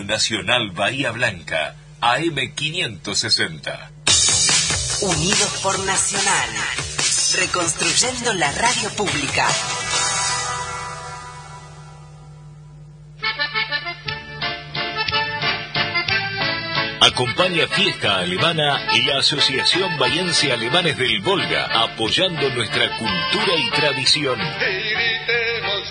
Nacional 0.00 0.70
Bahía 0.70 1.12
Blanca, 1.12 1.76
AM560. 2.00 3.90
Unidos 5.02 5.60
por 5.62 5.78
Nacional, 5.80 6.48
reconstruyendo 7.38 8.32
la 8.32 8.50
radio 8.52 8.88
pública. 8.96 9.46
Acompaña 17.02 17.68
Fiesta 17.68 18.18
Alemana 18.18 18.88
y 18.94 19.02
la 19.02 19.18
Asociación 19.18 19.98
Bahiense 19.98 20.52
Alemanes 20.52 20.96
del 20.96 21.20
Volga, 21.20 21.66
apoyando 21.66 22.48
nuestra 22.50 22.96
cultura 22.96 23.54
y 23.58 23.70
tradición. 23.70 24.40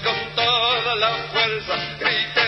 con 0.04 0.36
toda 0.36 0.96
la 0.96 1.12
fuerza 1.32 2.41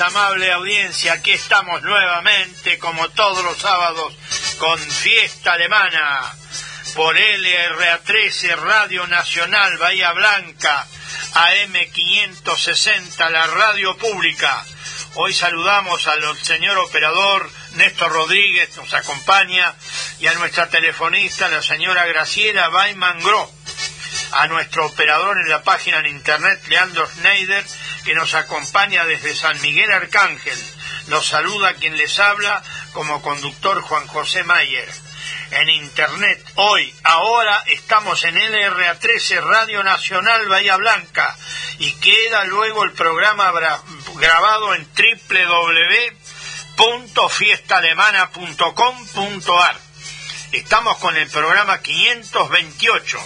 amable 0.00 0.50
audiencia. 0.52 1.12
Aquí 1.14 1.32
estamos 1.32 1.82
nuevamente, 1.82 2.78
como 2.78 3.08
todos 3.10 3.44
los 3.44 3.58
sábados, 3.58 4.14
con 4.58 4.78
Fiesta 4.78 5.52
Alemana 5.52 6.34
por 6.94 7.16
LRA13, 7.16 8.56
Radio 8.56 9.06
Nacional 9.06 9.76
Bahía 9.78 10.12
Blanca, 10.12 10.86
AM560, 11.34 13.30
la 13.30 13.46
radio 13.46 13.96
pública. 13.96 14.64
Hoy 15.14 15.34
saludamos 15.34 16.06
al 16.06 16.36
señor 16.38 16.78
operador 16.78 17.50
Néstor 17.74 18.12
Rodríguez, 18.12 18.76
nos 18.76 18.92
acompaña, 18.94 19.74
y 20.20 20.26
a 20.26 20.34
nuestra 20.34 20.68
telefonista, 20.68 21.48
la 21.48 21.62
señora 21.62 22.06
Graciela 22.06 22.68
Baiman 22.68 23.20
Gro, 23.20 23.50
a 24.32 24.46
nuestro 24.46 24.86
operador 24.86 25.36
en 25.38 25.50
la 25.50 25.62
página 25.62 25.98
en 25.98 26.06
internet, 26.06 26.62
Leandro 26.68 27.06
Schneider, 27.08 27.64
que 28.04 28.14
nos 28.14 28.34
acompaña 28.34 29.04
desde 29.04 29.34
San 29.34 29.60
Miguel 29.60 29.92
Arcángel. 29.92 30.58
Nos 31.08 31.26
saluda 31.26 31.74
quien 31.74 31.96
les 31.96 32.16
habla 32.18 32.62
como 32.92 33.20
conductor 33.22 33.80
Juan 33.82 34.06
José 34.06 34.44
Mayer. 34.44 34.88
En 35.50 35.68
internet, 35.68 36.42
hoy, 36.54 36.94
ahora, 37.04 37.62
estamos 37.66 38.24
en 38.24 38.36
LRA13 38.36 39.42
Radio 39.42 39.82
Nacional 39.82 40.48
Bahía 40.48 40.76
Blanca 40.76 41.36
y 41.78 41.92
queda 41.92 42.44
luego 42.44 42.84
el 42.84 42.92
programa 42.92 43.52
grabado 44.14 44.74
en 44.74 44.88
www.fiestalemana.com.ar. 46.76 49.76
Estamos 50.52 50.98
con 50.98 51.16
el 51.16 51.28
programa 51.28 51.80
528 51.80 53.18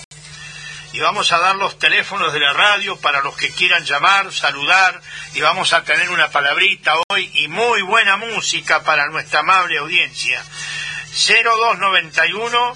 y 0.97 1.01
vamos 1.01 1.31
a 1.31 1.39
dar 1.39 1.57
los 1.57 1.79
teléfonos 1.79 2.33
de 2.33 2.41
la 2.41 2.55
radio 2.55 2.97
para 2.97 3.21
los 3.21 3.37
que 3.37 3.51
quieran 3.51 3.85
llamar, 3.85 4.33
saludar 4.33 4.99
y 5.35 5.43
vamos 5.43 5.75
a 5.75 5.85
tener 5.85 6.09
una 6.09 6.31
palabrita 6.31 6.95
hoy 7.09 7.31
y 7.35 7.49
muy 7.49 7.83
buena 7.83 8.17
música 8.17 8.83
para 8.83 9.07
nuestra 9.09 9.41
amable 9.41 9.77
audiencia. 9.77 10.43
0291 11.13 12.75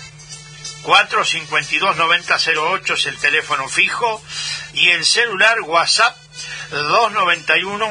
452 0.82 1.96
9008 1.96 2.92
es 2.92 3.06
el 3.06 3.16
teléfono 3.16 3.66
fijo 3.70 4.22
y 4.74 4.90
el 4.90 5.06
celular 5.06 5.62
WhatsApp 5.62 6.14
291 6.72 7.88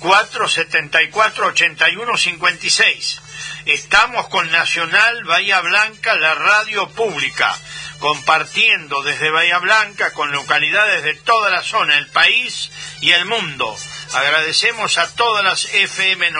474 0.00 1.46
8156. 1.46 3.20
Estamos 3.68 4.28
con 4.28 4.50
Nacional 4.50 5.24
Bahía 5.24 5.60
Blanca, 5.60 6.14
la 6.14 6.34
radio 6.34 6.88
pública 6.88 7.54
compartiendo 7.98 9.02
desde 9.02 9.28
Bahía 9.28 9.58
Blanca 9.58 10.10
con 10.14 10.32
localidades 10.32 11.02
de 11.02 11.12
toda 11.12 11.50
la 11.50 11.62
zona, 11.62 11.98
el 11.98 12.06
país 12.06 12.70
y 13.02 13.10
el 13.10 13.26
mundo. 13.26 13.76
Agradecemos 14.14 14.96
a 14.96 15.14
todas 15.14 15.44
las 15.44 15.66
FM 15.66 16.30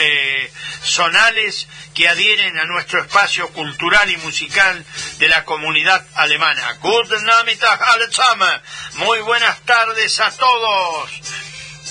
eh, 0.00 0.52
zonales 0.82 1.68
que 1.94 2.08
adhieren 2.08 2.58
a 2.58 2.64
nuestro 2.64 3.02
espacio 3.02 3.50
cultural 3.50 4.10
y 4.10 4.16
musical 4.16 4.82
de 5.18 5.28
la 5.28 5.44
comunidad 5.44 6.06
alemana. 6.14 6.78
Muy 8.94 9.18
buenas 9.20 9.60
tardes 9.66 10.20
a 10.20 10.30
todos. 10.30 11.10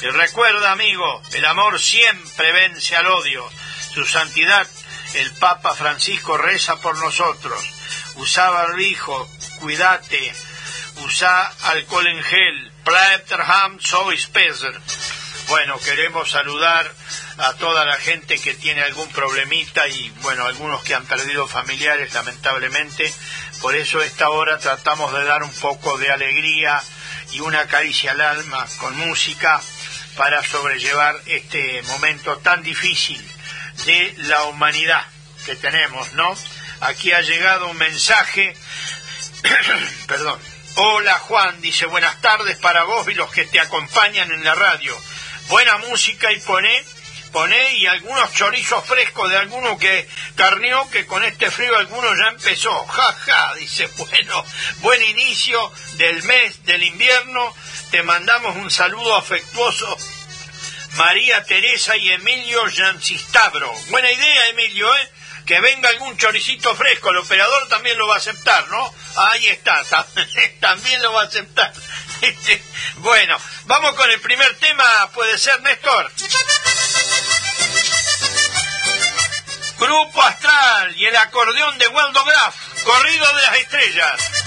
Y 0.02 0.08
recuerda, 0.08 0.72
amigo, 0.72 1.22
el 1.34 1.46
amor 1.46 1.80
siempre 1.80 2.52
vence 2.52 2.96
al 2.96 3.06
odio. 3.06 3.48
Su 3.94 4.06
santidad, 4.06 4.66
el 5.16 5.32
Papa 5.34 5.76
Francisco, 5.76 6.38
reza 6.38 6.78
por 6.78 6.98
nosotros. 6.98 7.62
Usa 8.16 8.50
barbijo, 8.50 9.30
cuídate, 9.60 10.34
usa 11.04 11.48
alcohol 11.64 12.08
en 12.08 12.24
gel, 12.24 12.72
Ham 13.46 13.80
soy 13.82 14.18
Bueno, 15.50 15.78
queremos 15.80 16.32
saludar 16.32 16.90
a 17.38 17.54
toda 17.54 17.86
la 17.86 17.98
gente 17.98 18.40
que 18.40 18.54
tiene 18.54 18.82
algún 18.82 19.10
problemita 19.10 19.88
y 19.88 20.10
bueno, 20.22 20.46
algunos 20.46 20.84
que 20.84 20.96
han 20.96 21.06
perdido 21.06 21.48
familiares 21.48 22.14
lamentablemente. 22.14 23.14
Por 23.62 23.76
eso 23.76 24.02
esta 24.02 24.30
hora 24.30 24.58
tratamos 24.58 25.12
de 25.14 25.26
dar 25.26 25.44
un 25.44 25.54
poco 25.54 25.98
de 25.98 26.10
alegría 26.10 26.82
y 27.32 27.42
una 27.42 27.68
caricia 27.68 28.12
al 28.12 28.22
alma 28.22 28.66
con 28.80 28.96
música 28.98 29.62
para 30.16 30.44
sobrellevar 30.44 31.16
este 31.26 31.82
momento 31.84 32.38
tan 32.38 32.64
difícil 32.64 33.22
de 33.86 34.14
la 34.18 34.44
humanidad 34.46 35.06
que 35.46 35.56
tenemos, 35.56 36.14
¿no? 36.14 36.36
Aquí 36.82 37.12
ha 37.12 37.22
llegado 37.22 37.68
un 37.68 37.78
mensaje. 37.78 38.56
Perdón. 40.08 40.40
Hola 40.76 41.18
Juan, 41.20 41.60
dice 41.60 41.86
buenas 41.86 42.22
tardes 42.22 42.58
para 42.58 42.86
vos 42.86 43.06
y 43.10 43.14
los 43.14 43.30
que 43.32 43.44
te 43.44 43.60
acompañan 43.60 44.32
en 44.32 44.44
la 44.44 44.56
radio. 44.56 44.98
Buena 45.50 45.78
música 45.80 46.32
y 46.32 46.40
poné, 46.40 46.86
poné 47.34 47.74
y 47.78 47.88
algunos 47.88 48.32
chorizos 48.34 48.86
frescos 48.86 49.30
de 49.30 49.38
alguno 49.38 49.78
que 49.78 50.08
carneó 50.38 50.90
que 50.90 51.06
con 51.06 51.26
este 51.26 51.52
frío 51.52 51.76
alguno 51.76 52.08
ya 52.16 52.30
empezó. 52.30 52.86
Ja, 52.88 53.14
ja, 53.26 53.54
dice, 53.56 53.88
bueno, 53.98 54.46
buen 54.80 55.02
inicio 55.04 55.72
del 55.94 56.24
mes 56.24 56.64
del 56.64 56.84
invierno. 56.84 57.54
Te 57.90 58.02
mandamos 58.04 58.56
un 58.56 58.72
saludo 58.72 59.18
afectuoso. 59.18 59.98
María 60.94 61.44
Teresa 61.44 61.96
y 61.98 62.12
Emilio 62.12 62.68
Yancistadro. 62.68 63.72
Buena 63.90 64.12
idea, 64.12 64.48
Emilio, 64.50 64.94
¿eh? 64.96 65.12
que 65.46 65.60
venga 65.60 65.90
algún 65.90 66.18
choricito 66.18 66.76
fresco, 66.76 67.10
el 67.10 67.18
operador 67.18 67.68
también 67.68 67.98
lo 67.98 68.08
va 68.08 68.16
a 68.16 68.18
aceptar, 68.18 68.68
¿no? 68.70 68.94
Ahí 69.18 69.48
está, 69.48 69.84
también 70.60 71.02
lo 71.02 71.14
va 71.14 71.24
a 71.24 71.26
aceptar. 71.26 71.74
Bueno, 72.98 73.36
vamos 73.66 73.96
con 73.96 74.12
el 74.12 74.22
primer 74.22 74.56
tema, 74.60 75.10
puede 75.12 75.40
ser, 75.40 75.60
Néstor. 75.62 76.12
Grupo 79.80 80.22
Astral 80.22 80.96
y 80.96 81.06
el 81.08 81.16
acordeón 81.16 81.80
de 81.80 81.88
Waldo 81.88 82.24
Graf, 82.24 82.56
corrido 82.84 83.36
de 83.36 83.42
las 83.42 83.56
estrellas. 83.56 84.41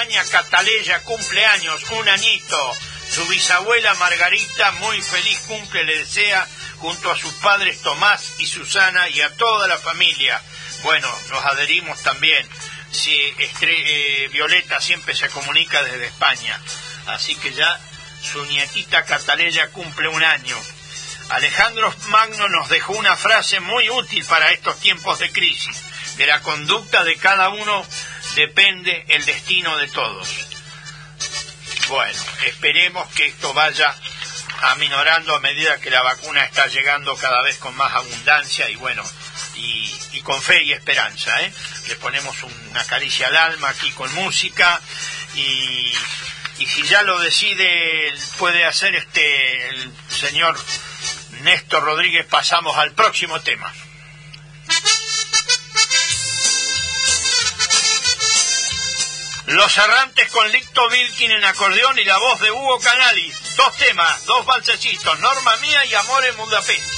España 0.00 0.24
Cataleya 0.30 1.02
cumpleaños, 1.02 1.90
un 1.90 2.08
añito. 2.08 2.76
Su 3.12 3.26
bisabuela 3.28 3.92
Margarita, 3.96 4.70
muy 4.72 5.02
feliz 5.02 5.38
cumple, 5.40 5.84
le 5.84 5.98
desea 5.98 6.48
junto 6.78 7.10
a 7.10 7.18
sus 7.18 7.34
padres 7.34 7.82
Tomás 7.82 8.32
y 8.38 8.46
Susana 8.46 9.10
y 9.10 9.20
a 9.20 9.36
toda 9.36 9.68
la 9.68 9.76
familia. 9.76 10.40
Bueno, 10.84 11.06
nos 11.28 11.44
adherimos 11.44 12.02
también. 12.02 12.48
Eh, 13.08 14.28
Violeta 14.32 14.80
siempre 14.80 15.14
se 15.14 15.28
comunica 15.28 15.82
desde 15.82 16.06
España, 16.06 16.58
así 17.08 17.34
que 17.34 17.52
ya 17.52 17.78
su 18.22 18.42
nietita 18.46 19.04
Cataleya 19.04 19.68
cumple 19.68 20.08
un 20.08 20.24
año. 20.24 20.56
Alejandro 21.28 21.94
Magno 22.08 22.48
nos 22.48 22.70
dejó 22.70 22.94
una 22.94 23.16
frase 23.16 23.60
muy 23.60 23.90
útil 23.90 24.24
para 24.24 24.50
estos 24.50 24.80
tiempos 24.80 25.18
de 25.18 25.30
crisis. 25.30 25.76
De 26.16 26.26
la 26.26 26.40
conducta 26.40 27.04
de 27.04 27.16
cada 27.16 27.50
uno 27.50 27.86
depende 28.34 29.04
el 29.08 29.24
destino 29.24 29.76
de 29.78 29.88
todos. 29.88 30.28
Bueno, 31.88 32.22
esperemos 32.46 33.08
que 33.14 33.26
esto 33.26 33.52
vaya 33.52 33.94
aminorando 34.62 35.34
a 35.34 35.40
medida 35.40 35.80
que 35.80 35.90
la 35.90 36.02
vacuna 36.02 36.44
está 36.44 36.66
llegando 36.66 37.16
cada 37.16 37.42
vez 37.42 37.56
con 37.58 37.74
más 37.76 37.92
abundancia 37.94 38.68
y 38.68 38.76
bueno, 38.76 39.02
y, 39.56 40.20
con 40.22 40.40
fe 40.40 40.62
y 40.62 40.72
esperanza. 40.72 41.40
¿eh? 41.42 41.52
Le 41.88 41.96
ponemos 41.96 42.36
una 42.70 42.84
caricia 42.84 43.28
al 43.28 43.36
alma 43.36 43.70
aquí 43.70 43.90
con 43.92 44.12
música 44.14 44.80
y, 45.34 45.92
y 46.58 46.66
si 46.66 46.82
ya 46.84 47.02
lo 47.02 47.18
decide 47.20 48.12
puede 48.38 48.64
hacer 48.64 48.94
este 48.94 49.68
el 49.70 49.92
señor 50.10 50.58
Néstor 51.42 51.82
Rodríguez, 51.82 52.26
pasamos 52.26 52.76
al 52.76 52.92
próximo 52.92 53.40
tema. 53.40 53.72
Los 59.50 59.76
errantes 59.78 60.30
con 60.30 60.48
Licto 60.52 60.88
Vilkin 60.90 61.32
en 61.32 61.44
acordeón 61.44 61.98
y 61.98 62.04
la 62.04 62.16
voz 62.18 62.40
de 62.40 62.52
Hugo 62.52 62.78
Canali. 62.78 63.32
Dos 63.56 63.76
temas, 63.78 64.24
dos 64.26 64.46
balsecitos, 64.46 65.18
Norma 65.18 65.56
Mía 65.56 65.84
y 65.86 65.94
Amor 65.94 66.24
en 66.24 66.36
Budapest. 66.36 66.92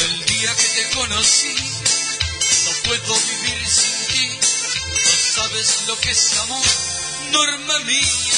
El 0.00 0.24
día 0.26 0.56
que 0.56 0.68
te 0.74 0.90
conocí, 0.96 1.54
no 2.64 2.72
puedo 2.82 3.14
vivir 3.14 3.64
sin 3.64 4.06
ti. 4.08 4.40
No 4.40 5.12
sabes 5.34 5.84
lo 5.86 6.00
que 6.00 6.10
es 6.10 6.36
amor, 6.38 6.66
Norma 7.30 7.78
Mía. 7.84 8.34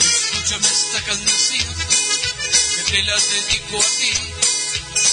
Escúchame 0.00 0.68
esta 0.68 1.02
canción 1.04 1.91
que 2.92 2.98
te 2.98 3.04
la 3.04 3.16
dedico 3.16 3.78
a 3.78 3.88
ti 3.96 4.12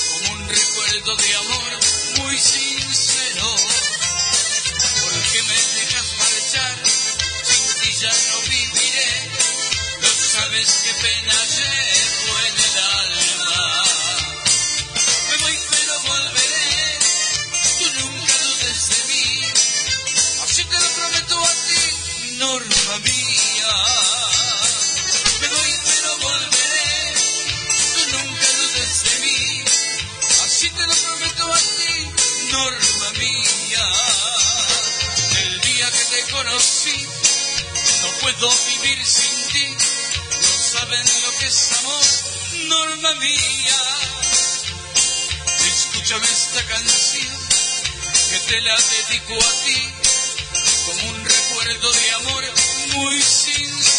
como 0.10 0.34
un 0.34 0.50
recuerdo 0.50 1.16
de 1.16 1.36
amor 1.36 1.80
muy 2.18 2.38
sincero. 2.38 3.56
Porque 5.02 5.44
me 5.44 5.56
dejas 5.80 6.08
marchar, 6.20 6.76
sin 7.42 7.80
ti 7.80 7.92
ya 8.02 8.12
no 8.12 8.42
viviré. 8.50 9.32
No 10.02 10.10
sabes 10.10 10.68
qué 10.84 10.94
pena 10.94 11.36
llevo 11.56 12.40
en 12.48 12.56
el 12.68 12.78
alma. 13.00 13.84
Me 15.30 15.38
voy 15.38 15.60
pero 15.70 16.00
volveré, 16.02 17.00
tú 17.80 17.86
nunca 18.02 18.34
dudes 18.44 18.90
de 18.90 19.04
mí. 19.08 19.42
Así 20.44 20.64
te 20.66 20.80
lo 20.80 20.90
prometo 20.96 21.40
a 21.40 21.54
ti, 21.54 22.36
Norma 22.40 22.79
Norma 43.02 43.20
mía. 43.22 43.82
Escúchame 45.68 46.26
esta 46.26 46.66
canción 46.66 47.38
que 48.30 48.40
te 48.52 48.62
la 48.62 48.76
dedico 48.76 49.36
a 49.36 49.66
ti 49.66 49.94
como 50.86 51.10
un 51.10 51.24
recuerdo 51.24 51.94
de 51.94 52.12
amor 52.12 52.44
muy 52.96 53.22
sincero. 53.22 53.99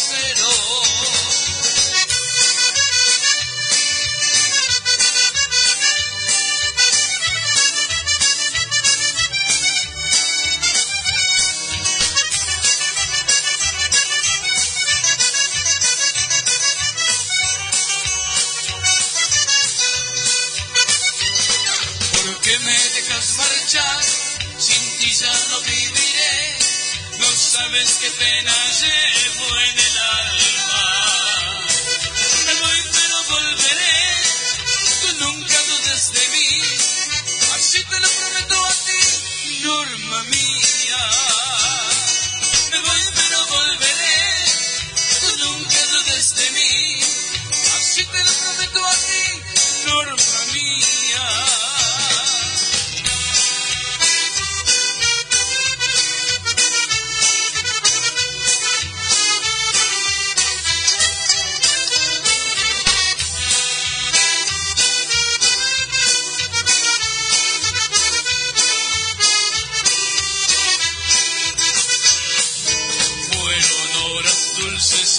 Ya 25.21 25.33
no 25.49 25.61
viviré. 25.61 26.57
No 27.19 27.27
sabes 27.35 27.99
qué 28.01 28.09
pena 28.09 28.53
llevo 28.81 29.57
en 29.57 29.79
el 29.79 29.97
alma. 29.97 30.60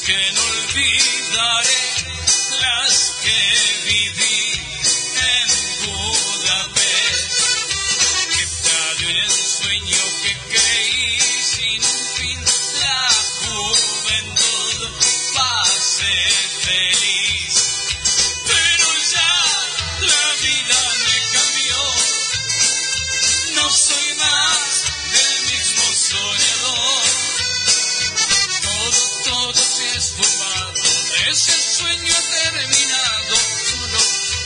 Que 0.04 0.32
no 0.32 0.42
olvidaré, 0.42 1.82
las 2.60 2.94
que 3.22 3.38
viví 3.84 4.31
ese 31.32 31.52
sueño 31.52 32.14
terminado, 32.52 33.36
solo 33.70 33.98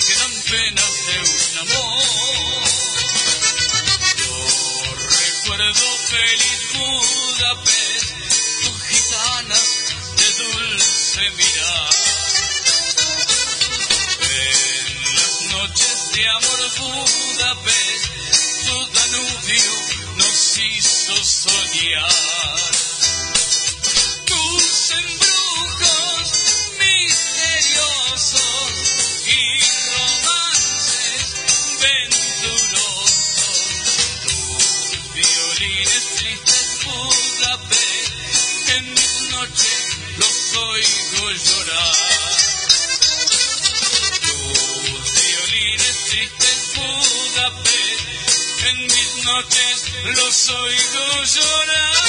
quedan 0.06 0.34
penas 0.42 0.94
de 1.06 1.16
un 1.18 1.58
amor. 1.58 2.04
Yo 4.18 4.34
recuerdo 5.18 5.86
feliz 6.10 6.60
Budapest, 6.74 8.08
tus 8.62 8.78
gitanas 8.86 9.66
de 10.16 10.28
dulce 10.44 11.22
mirar. 11.30 11.94
En 14.36 15.14
las 15.16 15.34
noches 15.50 16.12
de 16.14 16.28
amor 16.28 16.60
Budapest, 16.78 18.04
tu 18.64 18.76
Danubio 18.94 19.74
nos 20.18 20.58
hizo 20.58 21.14
soñar. 21.24 22.15
Noches 49.26 49.92
los 50.14 50.48
oigo 50.50 51.24
llorar. 51.24 52.05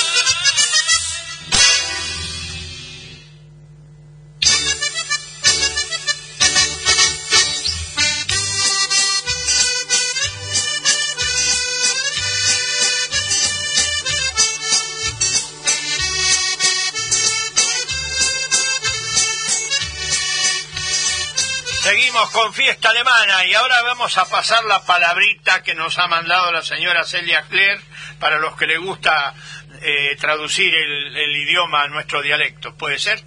Seguimos 21.87 22.29
con 22.31 22.53
fiesta 22.53 22.89
alemana 22.89 23.45
y 23.45 23.53
ahora 23.53 23.81
vamos 23.81 24.17
a 24.17 24.25
pasar 24.25 24.61
la 24.65 24.83
palabrita 24.83 25.63
que 25.63 25.73
nos 25.73 25.97
ha 25.97 26.07
mandado 26.07 26.51
la 26.51 26.61
señora 26.61 27.05
Celia 27.05 27.43
Cler 27.43 27.79
para 28.19 28.39
los 28.39 28.57
que 28.57 28.67
le 28.67 28.77
gusta 28.77 29.33
eh, 29.81 30.17
traducir 30.19 30.69
el, 30.75 31.15
el 31.15 31.35
idioma 31.37 31.83
a 31.83 31.87
nuestro 31.87 32.21
dialecto. 32.21 32.75
¿Puede 32.75 32.99
ser? 32.99 33.23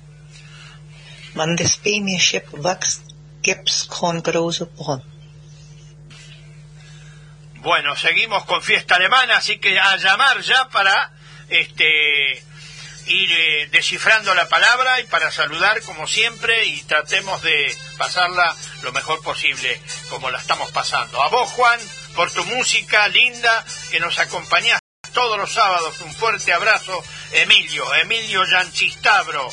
Bueno, 7.62 7.96
seguimos 7.96 8.44
con 8.44 8.60
fiesta 8.60 8.96
alemana, 8.96 9.38
así 9.38 9.58
que 9.58 9.80
a 9.80 9.96
llamar 9.96 10.38
ya 10.42 10.68
para 10.68 11.14
este 11.48 12.44
ir 13.06 13.32
eh, 13.32 13.68
descifrando 13.70 14.34
la 14.34 14.48
palabra 14.48 15.00
y 15.00 15.04
para 15.04 15.30
saludar 15.30 15.80
como 15.82 16.06
siempre 16.06 16.66
y 16.66 16.82
tratemos 16.82 17.42
de 17.42 17.76
pasarla 17.98 18.54
lo 18.82 18.92
mejor 18.92 19.22
posible 19.22 19.80
como 20.08 20.30
la 20.30 20.38
estamos 20.38 20.70
pasando. 20.70 21.22
A 21.22 21.28
vos 21.28 21.50
Juan, 21.50 21.80
por 22.14 22.30
tu 22.30 22.44
música 22.44 23.08
linda 23.08 23.64
que 23.90 24.00
nos 24.00 24.18
acompañás 24.18 24.80
todos 25.12 25.38
los 25.38 25.52
sábados. 25.52 26.00
Un 26.00 26.14
fuerte 26.14 26.52
abrazo, 26.52 27.02
Emilio, 27.32 27.94
Emilio 27.96 28.44
Yanchistabro, 28.44 29.50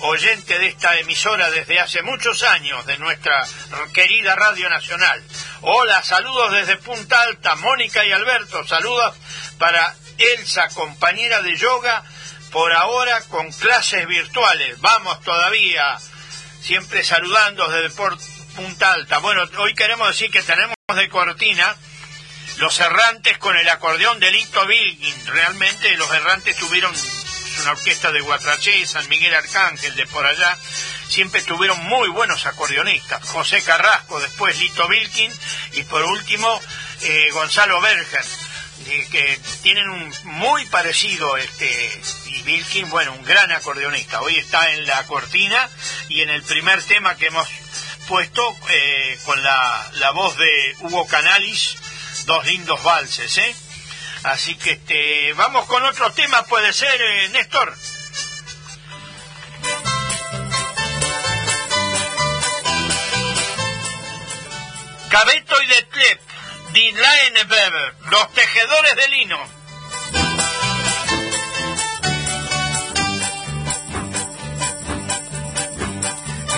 oyente 0.00 0.58
de 0.58 0.68
esta 0.68 0.98
emisora 0.98 1.50
desde 1.50 1.80
hace 1.80 2.02
muchos 2.02 2.42
años 2.42 2.84
de 2.86 2.98
nuestra 2.98 3.46
querida 3.92 4.34
Radio 4.34 4.68
Nacional. 4.68 5.22
Hola, 5.62 6.02
saludos 6.02 6.52
desde 6.52 6.76
Punta 6.76 7.20
Alta, 7.22 7.54
Mónica 7.56 8.04
y 8.04 8.12
Alberto, 8.12 8.66
saludos 8.66 9.16
para 9.58 9.94
Elsa, 10.18 10.68
compañera 10.74 11.42
de 11.42 11.56
yoga 11.56 12.04
por 12.54 12.72
ahora 12.72 13.20
con 13.30 13.50
clases 13.50 14.06
virtuales. 14.06 14.80
Vamos 14.80 15.20
todavía, 15.22 15.98
siempre 16.62 17.02
saludando 17.02 17.68
desde 17.68 17.90
por 17.96 18.16
Punta 18.54 18.92
Alta. 18.92 19.18
Bueno, 19.18 19.42
hoy 19.58 19.74
queremos 19.74 20.06
decir 20.06 20.30
que 20.30 20.40
tenemos 20.40 20.76
de 20.94 21.08
cortina 21.08 21.76
los 22.58 22.78
errantes 22.78 23.38
con 23.38 23.56
el 23.56 23.68
acordeón 23.68 24.20
de 24.20 24.30
Lito 24.30 24.64
Bilgin. 24.68 25.26
Realmente 25.26 25.96
los 25.96 26.08
errantes 26.12 26.56
tuvieron 26.56 26.94
una 27.62 27.72
orquesta 27.72 28.12
de 28.12 28.20
Guatraché, 28.20 28.86
San 28.86 29.08
Miguel 29.08 29.34
Arcángel, 29.34 29.96
de 29.96 30.06
por 30.06 30.24
allá. 30.24 30.56
Siempre 31.08 31.42
tuvieron 31.42 31.82
muy 31.86 32.08
buenos 32.10 32.46
acordeonistas. 32.46 33.28
José 33.30 33.64
Carrasco, 33.64 34.20
después 34.20 34.56
Lito 34.60 34.86
Bilkin 34.86 35.32
y 35.72 35.82
por 35.82 36.04
último 36.04 36.62
eh, 37.02 37.30
Gonzalo 37.32 37.80
Berger 37.80 38.24
que 39.10 39.38
tienen 39.62 39.88
un 39.88 40.14
muy 40.24 40.66
parecido 40.66 41.36
este 41.36 42.00
y 42.26 42.42
Bilkin, 42.42 42.90
bueno, 42.90 43.12
un 43.12 43.24
gran 43.24 43.50
acordeonista. 43.52 44.20
Hoy 44.20 44.36
está 44.36 44.72
en 44.72 44.86
la 44.86 45.04
cortina 45.06 45.68
y 46.08 46.22
en 46.22 46.30
el 46.30 46.42
primer 46.42 46.82
tema 46.82 47.16
que 47.16 47.26
hemos 47.26 47.48
puesto 48.08 48.56
eh, 48.68 49.18
con 49.24 49.42
la, 49.42 49.90
la 49.94 50.10
voz 50.10 50.36
de 50.36 50.76
Hugo 50.80 51.06
Canalis, 51.06 51.76
dos 52.26 52.44
lindos 52.46 52.82
valses, 52.82 53.38
¿eh? 53.38 53.56
Así 54.24 54.54
que 54.56 54.72
este, 54.72 55.32
vamos 55.34 55.66
con 55.66 55.82
otro 55.84 56.10
tema, 56.12 56.42
puede 56.44 56.72
ser, 56.72 57.00
eh, 57.00 57.28
Néstor. 57.30 57.76
Cabeto 65.10 65.62
y 65.62 65.66
de 65.66 65.82
Tlep, 65.82 66.20
Die 66.74 66.90
Leineweber, 66.90 67.94
los 68.10 68.32
tejedores 68.32 68.96
de 68.96 69.08
lino. 69.10 69.38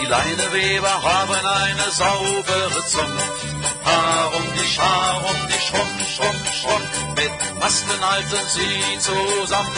Die 0.01 0.07
Leineweber 0.07 1.03
haben 1.03 1.47
eine 1.47 1.91
saubere 1.91 2.87
Zunft. 2.87 3.41
Haar 3.85 4.35
um 4.35 4.57
dich, 4.57 4.79
Haar 4.79 5.23
um 5.23 5.49
dich, 5.49 5.67
schrumm, 5.67 5.99
schrumm, 6.15 6.41
schrumm. 6.61 7.15
Mit 7.17 7.59
Masten 7.61 8.01
halten 8.01 8.49
sie 8.55 8.99
zusammen. 8.99 9.77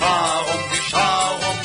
Haar 0.00 0.44
um 0.54 0.70
dich, 0.70 0.94
Haar 0.94 1.32
um 1.50 1.59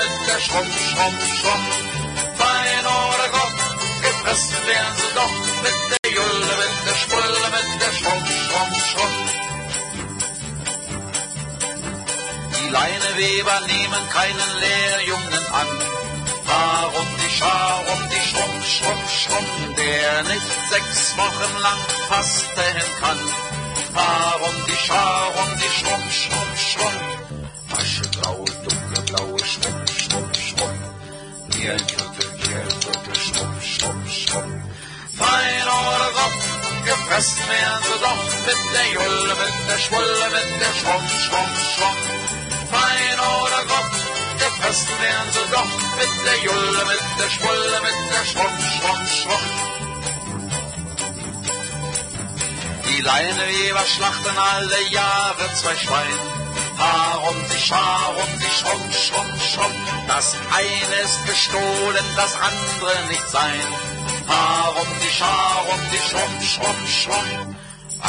mit 0.00 0.28
der 0.28 0.40
Schrumm, 0.40 0.70
schrumm, 0.90 1.16
schrumm. 1.38 1.64
Fein 2.38 2.86
oder 2.86 3.28
grob, 3.32 3.56
gefressen 4.02 4.66
werden 4.66 4.96
sie 4.96 5.14
doch 5.14 5.34
mit 5.62 5.78
der 5.90 6.02
mit 7.52 7.80
der 7.80 7.92
Schrumm, 7.92 8.24
schrumm, 8.44 8.72
schrumm. 8.90 9.16
Die 12.56 12.68
Leineweber 12.68 13.60
nehmen 13.66 14.08
keinen 14.10 14.50
Lehrjungen 14.60 15.46
an. 15.52 15.68
Warum 16.44 17.08
die 17.22 17.30
Schar 17.30 17.80
um 17.92 18.08
die 18.08 18.24
Schrumm, 18.28 18.62
Schrumm, 18.62 19.02
Schrumm, 19.08 19.74
der 19.76 20.22
nicht 20.24 20.50
sechs 20.70 21.16
Wochen 21.16 21.58
lang 21.62 21.78
fasten 22.08 22.76
kann. 23.00 23.18
Warum 23.94 24.66
die 24.66 24.86
Schar 24.86 25.32
um 25.42 25.50
die 25.56 25.72
Schrumm, 25.78 26.10
Schrumm, 26.10 26.56
Schrumm, 26.56 26.98
schwupp, 29.52 29.90
schwupp, 30.02 30.36
schwupp. 30.46 30.78
Mehlbrücke, 31.48 32.24
Mehlbrücke, 32.40 33.14
schwupp, 33.24 33.54
schwupp, 33.72 34.00
schwupp. 34.20 34.50
Fein 35.18 35.66
oder 35.78 36.08
Gott, 36.18 36.42
gefressen 36.88 37.44
werden 37.52 37.82
sie 37.88 37.98
doch 38.06 38.22
mit 38.48 38.60
der 38.74 38.86
Julle, 38.94 39.34
mit 39.42 39.56
der 39.68 39.78
Schwulle, 39.84 40.26
mit 40.36 40.50
der 40.62 40.74
Schwupp, 40.78 41.04
Schwupp, 41.24 41.52
Schwupp. 41.72 42.00
Fein 42.72 43.18
oder 43.36 43.62
Gott, 43.72 43.94
gefressen 44.42 44.96
werden 45.04 45.30
sie 45.36 45.46
doch 45.56 45.72
mit 46.00 46.12
der 46.26 46.38
Julle, 46.46 46.82
mit 46.92 47.04
der 47.20 47.30
Schwulle, 47.34 47.78
mit 47.86 47.98
der 48.14 48.24
Schwupp, 48.30 48.56
Schwupp, 48.74 49.02
Schwupp. 49.18 49.46
Die 52.88 53.00
Leine 53.02 53.52
schlachten 53.96 54.38
alle 54.38 54.80
Jahre 54.90 55.44
zwei 55.60 55.76
Schweine. 55.76 56.42
Haar 56.82 57.28
um 57.28 57.36
die 57.50 57.62
Schar 57.66 58.10
um 58.24 58.32
die 58.42 58.54
Schrumm, 58.58 58.84
Schrumm, 59.04 59.32
Schrumm. 59.50 59.76
Das 60.08 60.34
eine 60.60 60.96
ist 61.06 61.20
gestohlen, 61.26 62.06
das 62.16 62.32
andere 62.34 62.92
nicht 63.08 63.28
sein. 63.30 63.66
Haar 64.26 64.74
um 64.82 64.90
die 65.02 65.14
Schar 65.18 65.62
um 65.72 65.80
die 65.92 66.02
Schrumm, 66.08 66.34
Schrumm, 66.52 66.82
Schrumm. 67.00 67.56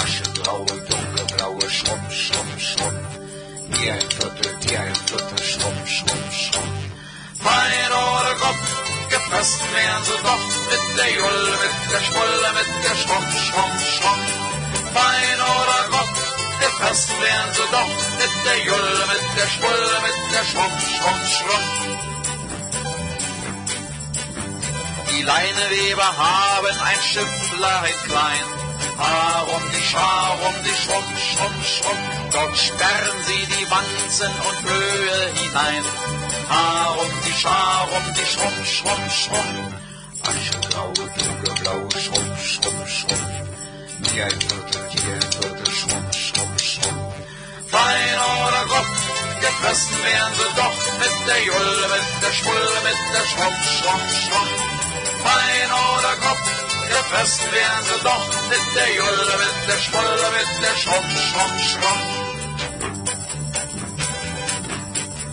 Aschegraue, 0.02 0.76
dunkelblaue 0.90 1.70
Schrumm, 1.70 2.06
Schrumm, 2.10 2.52
Schrumm. 2.70 2.98
Wie 3.70 3.90
ein 3.92 4.10
Viertel, 4.18 4.50
wie 4.62 4.78
ein 4.78 4.96
Viertel, 4.96 5.44
Schrumm, 5.52 5.80
Schrumm, 5.96 6.26
Schrumm. 6.44 6.74
Fein 7.46 7.92
oder 7.92 8.34
grob, 8.40 8.62
gefressen 9.10 9.68
werden 9.76 10.04
sie 10.10 10.20
doch 10.28 10.46
mit 10.72 10.98
der 10.98 11.12
Julle, 11.20 11.54
mit 11.64 11.76
der 11.92 12.02
Schwulle, 12.08 12.50
mit 12.60 12.70
der 12.86 12.96
Schrumm, 13.02 13.28
Schrumm, 13.46 13.76
Schrumm. 13.96 14.24
Fein 14.96 15.40
oder 15.54 15.64
grob, 16.64 16.80
gefressen 16.80 17.22
werden 17.22 17.54
sie 17.54 17.68
doch 17.72 17.88
mit 18.20 18.34
der 18.46 18.66
Julle, 18.66 19.08
mit 19.08 19.24
der 19.38 19.48
Schwulle, 19.48 20.02
mit 20.02 20.18
der 20.34 20.46
Schrumm, 20.46 20.72
Schrumm, 20.80 21.22
Schrumm. 21.36 21.98
Die 25.12 25.22
Leineweber 25.22 26.18
haben 26.18 26.82
ein 26.82 27.02
Schifflein 27.02 27.94
klein, 28.08 28.46
Haar 28.98 29.48
um 29.56 29.62
die 29.72 29.84
Schar 29.84 30.38
um 30.48 30.56
die 30.64 30.76
Schrumm, 30.76 31.18
Schrumm, 31.18 31.64
Schrumm. 31.64 31.98
Dort 32.32 32.58
sperren 32.58 33.24
sie 33.26 33.46
die 33.48 33.72
Wanzen 33.72 34.32
und 34.32 34.70
Höhe 34.70 35.34
hinein. 35.34 35.84
Haar 36.50 37.00
um 37.00 37.12
die 37.26 37.34
Schar 37.34 37.88
um 37.92 38.14
die 38.14 38.26
Schrumm, 38.26 38.66
Schrumm, 38.66 39.10
Schrumm. 39.10 39.74
Aschegraue, 40.24 40.94
dunkelblaue 40.94 42.00
Schrumm, 42.00 42.38
Schrumm, 42.38 42.88
Schrumm. 42.88 43.44
Wie 44.00 44.22
ein 44.22 44.42
Viertel, 44.42 44.90
wie 44.92 45.23
ein 47.94 48.24
Viertel, 48.24 48.34
Schrumm, 48.34 48.34
Schrumm, 48.34 48.34
Schrumm. 48.34 48.34
Fein 48.34 48.34
oder 48.34 48.64
grob, 48.70 48.88
gefressen 49.40 50.04
werden 50.04 50.36
sie 50.36 50.52
doch 50.56 50.78
mit 51.00 51.16
der 51.28 51.44
Julle, 51.44 51.88
mit 51.94 52.24
der 52.24 52.34
Schwulle, 52.34 52.80
mit 52.88 53.00
der 53.14 53.26
Schrumm, 53.32 53.58
Schrumm, 53.76 54.06
Schrumm. 54.24 54.52
Fein 55.24 55.72
oder 55.72 56.14
grob, 56.22 56.42
gefressen 56.90 57.52
werden 57.52 57.86
sie 57.90 58.02
doch 58.04 58.26
mit 58.50 58.66
der 58.76 58.90
Julle, 58.96 59.34
mit 59.44 59.58
der 59.68 59.80
Schwulle, 59.80 60.28
mit 60.38 60.52
der 60.64 60.76
Schrumm, 60.78 61.08
Schrumm, 61.28 61.56
Schrumm. 61.70 62.02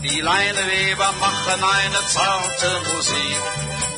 Die 0.03 0.21
Leineweber 0.21 1.13
machen 1.21 1.65
eine 1.65 2.07
zarte 2.07 2.71
Musik. 2.93 3.43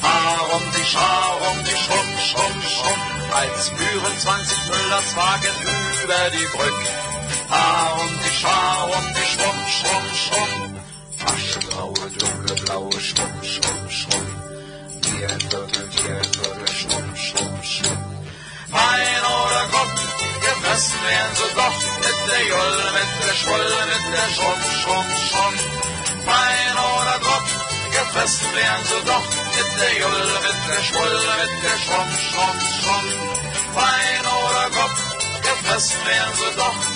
Haar 0.02 0.54
um 0.56 0.62
die 0.76 0.84
Schar, 0.84 1.36
um 1.52 1.64
die 1.64 1.78
Schrumm, 1.84 2.10
Schrumm, 2.18 2.62
Schrumm, 2.62 3.02
als 3.32 3.68
führen 3.68 4.18
20 4.18 4.58
Müllers 4.66 5.16
Wagen 5.16 5.56
über 6.02 6.30
die 6.30 6.46
Brücke. 6.46 7.11
Ha 7.52 7.98
und 8.00 8.20
ich 8.26 8.38
schwa 8.40 8.84
und 8.96 9.12
ich 9.22 9.30
schwumm, 9.32 9.60
schwumm, 9.76 10.06
schwumm. 10.24 10.80
Aschgraue, 11.32 12.06
dunkelblaue, 12.20 13.00
schwumm, 13.08 13.36
schwumm, 13.52 13.90
schwumm. 13.90 14.28
Hier 15.04 15.28
ein 15.28 15.40
Viertel, 15.40 15.88
hier 15.90 16.16
ein 16.16 16.32
Viertel, 16.32 16.68
schwumm, 16.80 17.08
schwumm, 17.14 17.56
schwumm. 17.62 18.02
Fein 18.72 19.22
oder 19.36 19.64
Gott, 19.74 19.96
gefressen 20.46 21.00
werden 21.04 21.34
sie 21.40 21.52
doch 21.60 21.78
mit 22.04 22.18
der 22.30 22.42
Jolle, 22.52 22.86
mit 22.98 23.10
der 23.20 23.34
Schwolle, 23.40 23.78
mit 23.92 24.04
der 24.16 24.28
Schwumm, 24.34 24.62
schwumm, 24.80 25.08
schwumm. 25.28 25.56
Fein 26.24 26.76
oder 26.88 27.16
Gott, 27.28 27.48
gefressen 27.92 28.48
werden 28.56 28.84
sie 28.88 29.02
doch 29.12 29.26
mit 29.56 29.70
der 29.80 29.92
Jolle, 30.00 30.34
mit 30.46 30.60
der 30.72 30.82
Schwoll, 30.88 31.20
mit 31.42 31.54
der 31.64 31.78
Schwumm, 31.84 32.10
schwumm, 32.16 32.58
schwumm. 32.80 33.06
Fein 33.76 34.24
oder 34.40 34.66
Gott, 34.78 34.96
gefressen 35.44 36.00
werden 36.06 36.34
sie 36.40 36.56
doch 36.56 36.91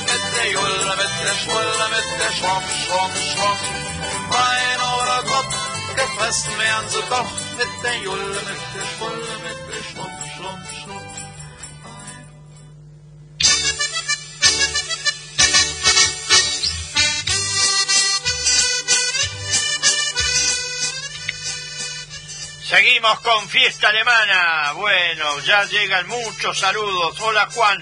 Seguimos 22.68 23.20
con 23.20 23.48
fiesta 23.48 23.88
alemana. 23.88 24.72
Bueno, 24.72 25.38
ya 25.40 25.64
llegan 25.64 26.08
muchos 26.08 26.58
saludos. 26.58 27.18
Hola 27.20 27.48
Juan, 27.54 27.80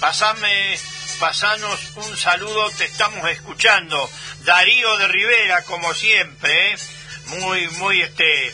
pasame, 0.00 0.78
pasanos 1.22 1.78
un 1.94 2.16
saludo, 2.16 2.68
te 2.72 2.84
estamos 2.84 3.30
escuchando. 3.30 4.10
Darío 4.40 4.96
de 4.96 5.06
Rivera, 5.06 5.62
como 5.62 5.94
siempre, 5.94 6.72
¿eh? 6.72 6.76
muy, 7.26 7.68
muy 7.78 8.02
este, 8.02 8.52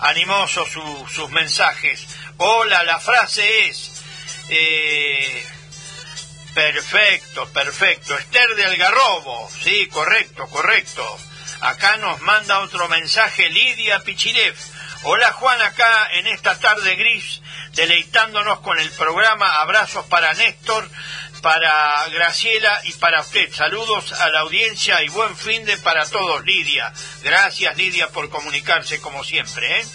animoso 0.00 0.66
su- 0.66 1.08
sus 1.10 1.30
mensajes. 1.30 2.06
Hola, 2.36 2.82
la 2.82 3.00
frase 3.00 3.66
es, 3.66 3.92
eh, 4.50 5.46
perfecto, 6.52 7.48
perfecto. 7.48 8.14
Esther 8.18 8.56
de 8.56 8.66
Algarrobo, 8.66 9.48
sí, 9.62 9.86
correcto, 9.86 10.46
correcto. 10.48 11.18
Acá 11.62 11.96
nos 11.96 12.20
manda 12.20 12.60
otro 12.60 12.88
mensaje 12.90 13.48
Lidia 13.48 14.00
Pichirev. 14.00 14.54
Hola 15.04 15.32
Juan, 15.32 15.62
acá 15.62 16.08
en 16.12 16.26
esta 16.26 16.58
tarde 16.60 16.94
gris, 16.94 17.40
deleitándonos 17.72 18.60
con 18.60 18.78
el 18.78 18.90
programa. 18.92 19.60
Abrazos 19.62 20.04
para 20.06 20.34
Néstor, 20.34 20.88
para 21.42 22.08
Graciela 22.08 22.80
y 22.84 22.92
para 22.92 23.20
usted. 23.20 23.52
Saludos 23.52 24.12
a 24.12 24.30
la 24.30 24.40
audiencia 24.40 25.02
y 25.02 25.08
buen 25.08 25.36
fin 25.36 25.64
de 25.64 25.76
para 25.76 26.06
todos, 26.06 26.44
Lidia. 26.44 26.92
Gracias 27.22 27.76
Lidia 27.76 28.08
por 28.08 28.30
comunicarse 28.30 29.00
como 29.00 29.24
siempre. 29.24 29.80
¿eh? 29.80 29.86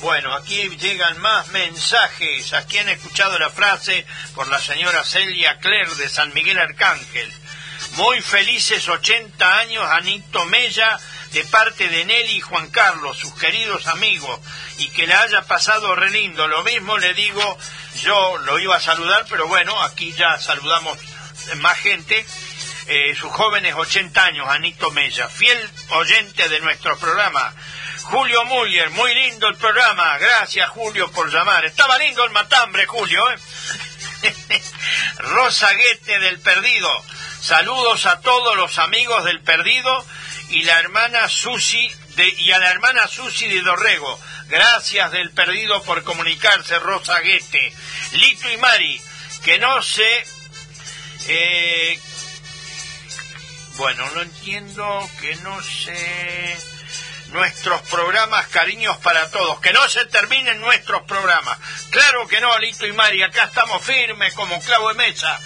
Bueno, 0.00 0.34
aquí 0.34 0.68
llegan 0.76 1.18
más 1.20 1.48
mensajes. 1.48 2.52
Aquí 2.52 2.76
han 2.78 2.88
escuchado 2.88 3.38
la 3.38 3.50
frase 3.50 4.04
por 4.34 4.48
la 4.48 4.60
señora 4.60 5.04
Celia 5.04 5.58
Cler 5.60 5.88
de 5.90 6.08
San 6.08 6.34
Miguel 6.34 6.58
Arcángel. 6.58 7.32
Muy 7.92 8.20
felices 8.20 8.88
80 8.88 9.58
años, 9.58 9.84
Anito 9.84 10.44
Mella, 10.46 10.98
de 11.32 11.44
parte 11.44 11.88
de 11.88 12.04
Nelly 12.04 12.36
y 12.36 12.40
Juan 12.40 12.70
Carlos, 12.70 13.18
sus 13.18 13.34
queridos 13.34 13.86
amigos, 13.86 14.40
y 14.78 14.88
que 14.90 15.06
le 15.06 15.14
haya 15.14 15.42
pasado 15.42 15.94
re 15.94 16.10
lindo. 16.10 16.46
Lo 16.48 16.64
mismo 16.64 16.96
le 16.98 17.14
digo, 17.14 17.58
yo 18.00 18.38
lo 18.38 18.58
iba 18.58 18.76
a 18.76 18.80
saludar, 18.80 19.26
pero 19.28 19.46
bueno, 19.48 19.80
aquí 19.82 20.12
ya 20.12 20.38
saludamos 20.38 20.98
más 21.56 21.78
gente. 21.78 22.26
Eh, 22.86 23.14
sus 23.14 23.30
jóvenes 23.32 23.74
80 23.74 24.24
años, 24.24 24.48
Anito 24.48 24.90
Mella, 24.92 25.28
fiel 25.28 25.70
oyente 25.90 26.48
de 26.48 26.60
nuestro 26.60 26.96
programa. 26.98 27.54
Julio 28.04 28.44
Muller, 28.46 28.88
muy 28.90 29.14
lindo 29.14 29.46
el 29.48 29.56
programa. 29.56 30.16
Gracias, 30.16 30.70
Julio, 30.70 31.10
por 31.10 31.30
llamar. 31.30 31.66
Estaba 31.66 31.98
lindo 31.98 32.24
el 32.24 32.30
matambre, 32.30 32.86
Julio. 32.86 33.22
¿eh? 33.30 33.38
Rosa 35.18 35.70
Guete 35.74 36.18
del 36.18 36.40
Perdido. 36.40 37.04
Saludos 37.40 38.06
a 38.06 38.20
todos 38.20 38.56
los 38.56 38.78
amigos 38.78 39.24
del 39.24 39.42
Perdido 39.42 40.06
y 40.48 40.62
la 40.62 40.78
hermana 40.80 41.28
Susi 41.28 41.92
y 42.26 42.52
a 42.52 42.58
la 42.58 42.70
hermana 42.70 43.06
Susi 43.06 43.48
de 43.48 43.60
Dorrego. 43.60 44.18
Gracias 44.48 45.12
del 45.12 45.30
Perdido 45.30 45.82
por 45.82 46.02
comunicarse, 46.04 46.78
Rosa 46.78 47.20
Guete. 47.20 47.72
Lito 48.12 48.50
y 48.50 48.56
Mari, 48.56 49.00
que 49.44 49.58
no 49.58 49.82
sé. 49.82 50.24
eh, 51.28 52.00
bueno, 53.76 54.10
no 54.14 54.22
entiendo, 54.22 55.10
que 55.20 55.36
no 55.36 55.62
sé 55.62 56.58
nuestros 57.28 57.80
programas 57.82 58.48
Cariños 58.48 58.96
para 58.98 59.30
Todos. 59.30 59.60
Que 59.60 59.72
no 59.72 59.88
se 59.88 60.04
terminen 60.06 60.60
nuestros 60.60 61.02
programas. 61.02 61.58
Claro 61.90 62.26
que 62.26 62.40
no, 62.40 62.58
Lito 62.58 62.86
y 62.86 62.92
Mari. 62.92 63.22
Acá 63.22 63.44
estamos 63.44 63.84
firmes 63.84 64.32
como 64.34 64.60
clavo 64.62 64.88
de 64.88 64.94
mesa 64.94 65.38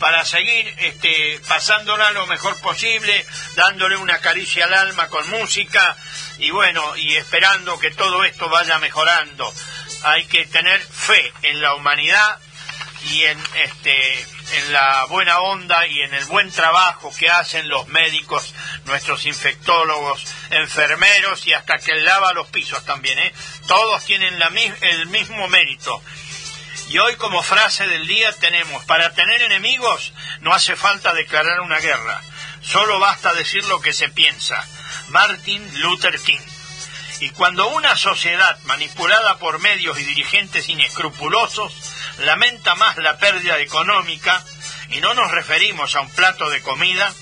para 0.00 0.24
seguir 0.24 0.74
este, 0.78 1.40
pasándola 1.46 2.10
lo 2.12 2.26
mejor 2.26 2.58
posible, 2.60 3.24
dándole 3.54 3.96
una 3.98 4.18
caricia 4.18 4.64
al 4.64 4.74
alma 4.74 5.08
con 5.08 5.28
música 5.30 5.96
y 6.38 6.50
bueno, 6.50 6.96
y 6.96 7.14
esperando 7.16 7.78
que 7.78 7.90
todo 7.90 8.24
esto 8.24 8.48
vaya 8.48 8.78
mejorando. 8.78 9.52
Hay 10.02 10.24
que 10.24 10.46
tener 10.46 10.80
fe 10.80 11.32
en 11.42 11.60
la 11.60 11.74
humanidad 11.74 12.38
y 13.12 13.24
en 13.24 13.38
este 13.54 14.26
en 14.52 14.72
la 14.72 15.04
buena 15.04 15.38
onda 15.40 15.86
y 15.86 16.00
en 16.00 16.14
el 16.14 16.24
buen 16.24 16.50
trabajo 16.50 17.12
que 17.16 17.28
hacen 17.28 17.68
los 17.68 17.86
médicos, 17.88 18.54
nuestros 18.86 19.26
infectólogos, 19.26 20.24
enfermeros 20.50 21.46
y 21.46 21.52
hasta 21.52 21.78
que 21.78 21.94
lava 21.94 22.32
los 22.32 22.48
pisos 22.48 22.84
también, 22.84 23.18
¿eh? 23.18 23.32
Todos 23.68 24.04
tienen 24.04 24.38
la, 24.38 24.48
el 24.80 25.06
mismo 25.06 25.46
mérito. 25.48 26.02
Y 26.90 26.98
hoy 26.98 27.14
como 27.14 27.40
frase 27.40 27.86
del 27.86 28.04
día 28.08 28.32
tenemos, 28.32 28.84
para 28.84 29.12
tener 29.12 29.42
enemigos 29.42 30.12
no 30.40 30.52
hace 30.52 30.74
falta 30.74 31.14
declarar 31.14 31.60
una 31.60 31.78
guerra, 31.78 32.20
solo 32.62 32.98
basta 32.98 33.32
decir 33.32 33.64
lo 33.66 33.80
que 33.80 33.92
se 33.92 34.08
piensa. 34.08 34.66
Martin 35.10 35.80
Luther 35.82 36.18
King. 36.20 36.40
Y 37.20 37.30
cuando 37.30 37.68
una 37.68 37.96
sociedad 37.96 38.58
manipulada 38.64 39.38
por 39.38 39.60
medios 39.60 40.00
y 40.00 40.02
dirigentes 40.02 40.68
inescrupulosos 40.68 41.72
lamenta 42.18 42.74
más 42.74 42.96
la 42.96 43.18
pérdida 43.18 43.60
económica, 43.60 44.44
y 44.88 45.00
no 45.00 45.14
nos 45.14 45.30
referimos 45.30 45.94
a 45.94 46.00
un 46.00 46.10
plato 46.10 46.50
de 46.50 46.60
comida, 46.60 47.14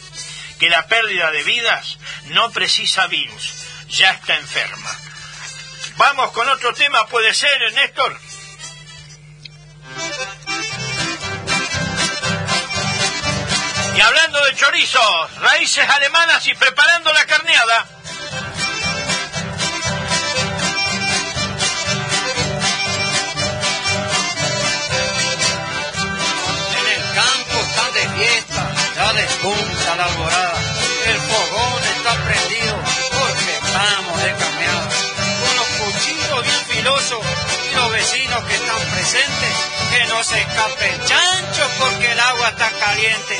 que 0.58 0.70
la 0.70 0.86
pérdida 0.86 1.30
de 1.30 1.42
vidas 1.42 1.98
no 2.28 2.52
precisa 2.52 3.06
virus, 3.06 3.66
ya 3.90 4.12
está 4.12 4.34
enferma. 4.34 4.98
Vamos 5.98 6.32
con 6.32 6.48
otro 6.48 6.72
tema, 6.72 7.06
puede 7.08 7.34
ser, 7.34 7.70
Néstor. 7.74 8.18
Y 13.96 14.00
hablando 14.00 14.44
de 14.44 14.54
chorizos, 14.54 15.34
raíces 15.40 15.88
alemanas 15.88 16.46
y 16.46 16.54
preparando 16.54 17.12
la 17.12 17.24
carneada. 17.26 17.86
En 26.78 26.86
el 26.94 27.02
campo 27.14 27.58
están 27.60 27.92
de 27.92 28.08
fiesta, 28.18 28.72
ya 28.94 29.12
despunta 29.14 29.96
la 29.96 30.04
alborada. 30.04 30.58
El 31.06 31.18
fogón 31.20 31.82
está 31.96 32.12
prendido 32.24 32.76
porque 33.18 33.52
estamos 33.66 34.22
de 34.22 34.32
cameada. 34.32 34.88
Con 35.40 35.56
los 35.56 35.66
cuchillos 35.66 36.42
bien 36.44 36.64
filosos 36.68 37.18
y 37.68 37.74
los 37.74 37.92
vecinos 37.92 38.44
que 38.44 38.54
están 38.54 38.80
presentes, 38.92 39.54
se 40.06 40.40
escape 40.40 40.90
el 40.90 41.04
chancho 41.06 41.68
porque 41.78 42.12
el 42.12 42.20
agua 42.20 42.48
está 42.50 42.70
caliente. 42.70 43.36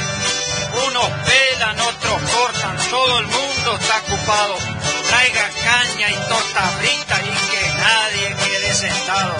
Unos 0.87 1.09
pelan, 1.27 1.81
otros 1.81 2.23
cortan, 2.33 2.77
todo 2.91 3.19
el 3.21 3.27
mundo 3.27 3.79
está 3.81 3.99
ocupado. 3.99 4.57
Traiga 5.09 5.51
caña 5.65 6.11
y 6.11 6.15
torta 6.15 6.63
frita 6.79 7.21
y 7.23 7.51
que 7.51 7.75
nadie 7.79 8.37
quede 8.45 8.75
sentado. 8.75 9.37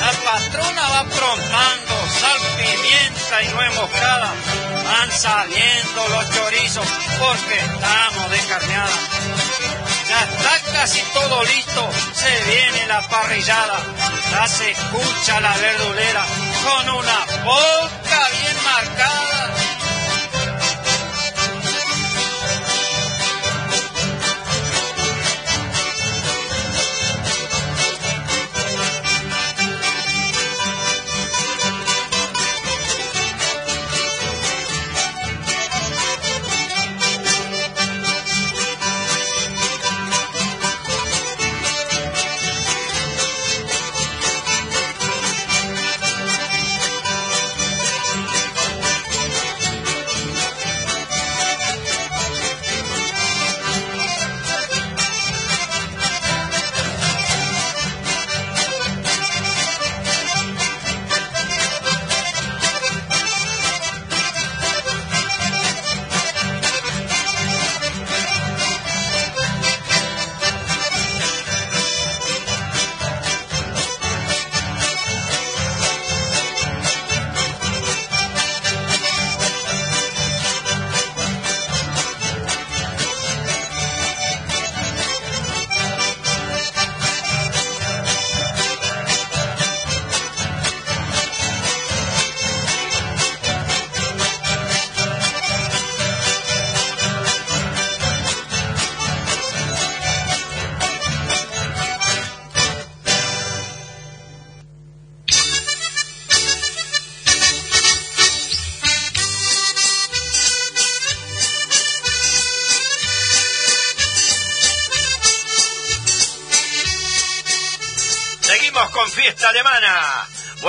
La 0.00 0.12
patrona 0.12 0.88
va 0.88 1.04
prontando 1.04 1.94
sal, 2.20 2.40
pimienta 2.56 3.42
y 3.42 3.48
nuez 3.48 3.74
moscada. 3.74 4.32
Van 4.84 5.12
saliendo 5.12 6.08
los 6.08 6.30
chorizos 6.30 6.86
porque 7.20 7.58
estamos 7.58 8.30
de 8.30 8.38
carneada. 8.48 9.53
Ya 10.14 10.20
está 10.20 10.72
casi 10.72 11.00
todo 11.12 11.42
listo, 11.42 11.90
se 12.14 12.44
viene 12.48 12.86
la 12.86 13.02
parrillada, 13.08 13.80
ya 14.30 14.46
se 14.46 14.70
escucha 14.70 15.40
la 15.40 15.56
verdulera 15.56 16.24
con 16.62 16.88
una 16.90 17.18
boca 17.44 18.28
bien 18.30 18.56
marcada. 18.62 19.73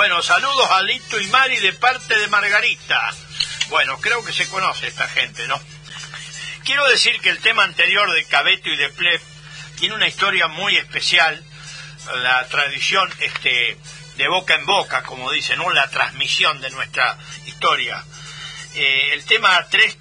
Bueno, 0.06 0.22
saludos 0.22 0.70
a 0.70 0.84
Lito 0.84 1.20
y 1.20 1.26
Mari 1.30 1.58
de 1.62 1.74
parte 1.74 2.16
de 2.16 2.28
Margarita. 2.28 3.12
Bueno, 3.70 4.00
creo 4.00 4.24
que 4.24 4.34
se 4.34 4.48
conoce 4.50 4.86
esta 4.86 5.08
gente, 5.08 5.48
¿no? 5.48 5.60
Quiero 6.64 6.88
decir 6.90 7.20
que 7.22 7.32
el 7.32 7.40
tema 7.40 7.64
anterior 7.64 8.12
de 8.12 8.24
Cabeto 8.26 8.70
y 8.70 8.78
de 8.78 8.90
Pleb 8.90 9.20
tiene 9.80 9.96
una 9.96 10.08
historia 10.08 10.48
muy 10.48 10.78
especial. 10.78 11.44
La 12.18 12.48
tradición 12.50 13.12
este, 13.20 13.80
de 14.18 14.28
boca 14.28 14.54
en 14.54 14.68
boca, 14.68 15.02
como 15.02 15.32
dicen, 15.32 15.58
¿no? 15.58 15.72
La 15.72 15.90
transmisión 15.90 16.62
de 16.62 16.70
nuestra 16.70 17.18
historia. 17.48 18.06
Eh, 18.76 19.14
el 19.14 19.26
tema 19.26 19.68
3, 19.72 19.98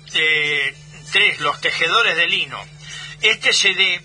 Los 1.38 1.62
tejedores 1.62 2.14
de 2.14 2.26
lino. 2.26 2.62
Este 3.22 3.54
CD 3.54 4.02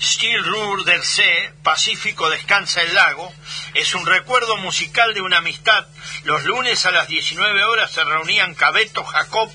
Still 0.00 0.44
Ruhr 0.44 0.84
del 0.84 1.02
C, 1.02 1.52
Pacífico 1.64 2.30
Descansa 2.30 2.82
el 2.82 2.94
Lago, 2.94 3.34
es 3.74 3.94
un 3.94 4.06
recuerdo 4.06 4.56
musical 4.56 5.14
de 5.14 5.20
una 5.20 5.38
amistad. 5.38 5.86
Los 6.24 6.44
lunes 6.44 6.84
a 6.86 6.90
las 6.90 7.08
19 7.08 7.64
horas 7.64 7.90
se 7.90 8.04
reunían 8.04 8.54
Cabeto 8.54 9.04
Jacob 9.04 9.50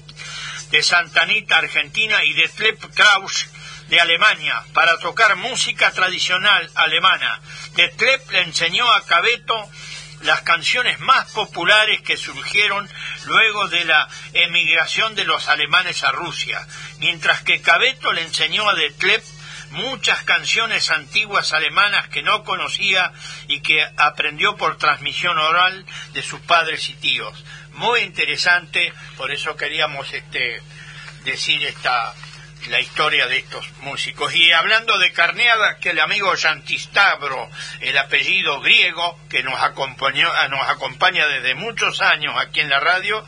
de 0.71 0.83
Santa 0.83 1.23
Anita, 1.23 1.57
Argentina, 1.57 2.23
y 2.23 2.33
de 2.33 2.47
Tlep 2.49 2.83
Kraus 2.93 3.47
de 3.89 3.99
Alemania 3.99 4.63
para 4.73 4.97
tocar 4.99 5.35
música 5.35 5.91
tradicional 5.91 6.69
alemana. 6.75 7.39
De 7.73 7.89
Tlep 7.89 8.31
le 8.31 8.41
enseñó 8.41 8.91
a 8.91 9.05
Cabeto 9.05 9.69
las 10.21 10.41
canciones 10.41 10.99
más 11.01 11.31
populares 11.31 12.01
que 12.01 12.17
surgieron 12.17 12.89
luego 13.25 13.67
de 13.67 13.85
la 13.85 14.07
emigración 14.33 15.13
de 15.13 15.25
los 15.25 15.47
alemanes 15.49 16.03
a 16.03 16.11
Rusia, 16.11 16.65
mientras 16.99 17.41
que 17.41 17.61
Cabeto 17.61 18.11
le 18.11 18.23
enseñó 18.23 18.67
a 18.67 18.73
De 18.73 18.89
Tlep 18.91 19.23
muchas 19.75 20.23
canciones 20.23 20.89
antiguas 20.89 21.53
alemanas 21.53 22.07
que 22.09 22.23
no 22.23 22.43
conocía 22.43 23.11
y 23.47 23.61
que 23.61 23.85
aprendió 23.97 24.55
por 24.57 24.77
transmisión 24.77 25.37
oral 25.37 25.85
de 26.13 26.21
sus 26.21 26.39
padres 26.41 26.89
y 26.89 26.93
tíos. 26.93 27.43
Muy 27.73 28.01
interesante, 28.01 28.93
por 29.17 29.31
eso 29.31 29.55
queríamos 29.55 30.11
este, 30.13 30.61
decir 31.23 31.63
esta 31.65 32.13
la 32.69 32.79
historia 32.79 33.27
de 33.27 33.37
estos 33.37 33.69
músicos. 33.81 34.33
Y 34.35 34.51
hablando 34.51 34.97
de 34.97 35.11
carneada, 35.11 35.77
que 35.77 35.91
el 35.91 35.99
amigo 35.99 36.33
Yantistabro, 36.33 37.49
el 37.81 37.97
apellido 37.97 38.59
griego, 38.61 39.19
que 39.29 39.43
nos, 39.43 39.61
acompañó, 39.61 40.29
nos 40.49 40.69
acompaña 40.69 41.27
desde 41.27 41.55
muchos 41.55 42.01
años 42.01 42.33
aquí 42.39 42.61
en 42.61 42.69
la 42.69 42.79
radio, 42.79 43.23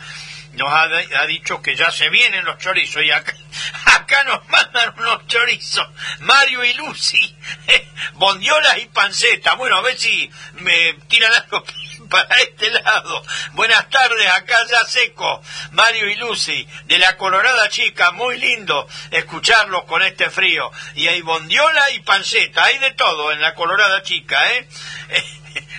nos 0.58 0.70
ha, 0.70 0.84
ha, 0.84 1.26
dicho 1.28 1.62
que 1.62 1.76
ya 1.76 1.92
se 1.92 2.10
vienen 2.10 2.44
los 2.44 2.58
chorizos 2.58 3.04
y 3.04 3.12
acá, 3.12 3.34
acá 3.86 4.24
nos 4.24 4.48
mandan 4.50 4.94
unos 4.98 5.28
chorizos, 5.28 5.88
Mario 6.20 6.64
y 6.66 6.74
Lucy, 6.74 7.36
eh, 7.68 7.88
bondiolas 8.14 8.78
y 8.80 8.86
panceta. 8.88 9.54
Bueno, 9.54 9.78
a 9.78 9.82
ver 9.82 9.98
si 9.98 10.30
me 10.54 10.94
tiran 11.08 11.32
algo 11.34 11.64
para 12.10 12.36
este 12.38 12.72
lado. 12.72 13.24
Buenas 13.54 13.90
tardes, 13.90 14.28
acá 14.30 14.58
ya 14.70 14.84
seco, 14.86 15.42
Mario 15.72 16.10
y 16.10 16.16
Lucy, 16.16 16.68
de 16.86 16.98
la 16.98 17.18
Colorada 17.18 17.70
Chica, 17.70 18.12
muy 18.12 18.38
lindo 18.38 18.88
escucharlos 19.12 19.84
con 19.84 20.02
este 20.02 20.30
frío. 20.30 20.72
Y 20.96 21.08
hay 21.08 21.22
bondiola 21.22 21.92
y 21.92 22.00
panceta, 22.00 22.66
hay 22.66 22.80
de 22.80 22.92
todo 22.92 23.32
en 23.32 23.42
la 23.42 23.54
Colorada 23.54 24.02
Chica, 24.04 24.54
¿eh? 24.54 24.68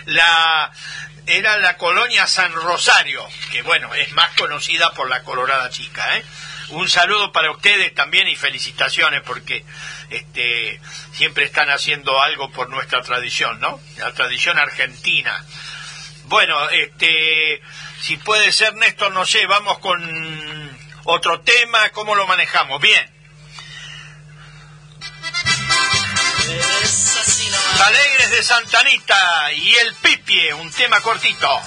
La, 0.05 0.71
era 1.29 1.57
la 1.57 1.77
colonia 1.77 2.25
San 2.25 2.51
Rosario, 2.53 3.27
que 3.51 3.61
bueno, 3.61 3.93
es 3.93 4.11
más 4.13 4.35
conocida 4.35 4.91
por 4.93 5.09
la 5.09 5.23
Colorada 5.23 5.69
Chica. 5.69 6.17
¿eh? 6.17 6.25
Un 6.69 6.89
saludo 6.89 7.31
para 7.31 7.51
ustedes 7.51 7.93
también 7.93 8.27
y 8.27 8.35
felicitaciones 8.35 9.21
porque 9.23 9.63
este, 10.09 10.81
siempre 11.13 11.45
están 11.45 11.69
haciendo 11.69 12.19
algo 12.21 12.51
por 12.51 12.69
nuestra 12.69 13.01
tradición, 13.03 13.59
¿no? 13.59 13.79
La 13.97 14.11
tradición 14.13 14.57
argentina. 14.57 15.45
Bueno, 16.25 16.69
este, 16.71 17.61
si 18.01 18.17
puede 18.17 18.51
ser 18.51 18.75
Néstor, 18.75 19.11
no 19.11 19.25
sé, 19.25 19.45
vamos 19.45 19.79
con 19.79 20.79
otro 21.03 21.41
tema, 21.41 21.89
¿cómo 21.89 22.15
lo 22.15 22.25
manejamos? 22.27 22.81
Bien. 22.81 23.18
Alegres 27.85 28.31
de 28.31 28.43
Santanita 28.43 29.51
y 29.53 29.75
el 29.75 29.93
Pipie, 29.95 30.53
un 30.53 30.71
tema 30.71 30.99
cortito. 31.01 31.61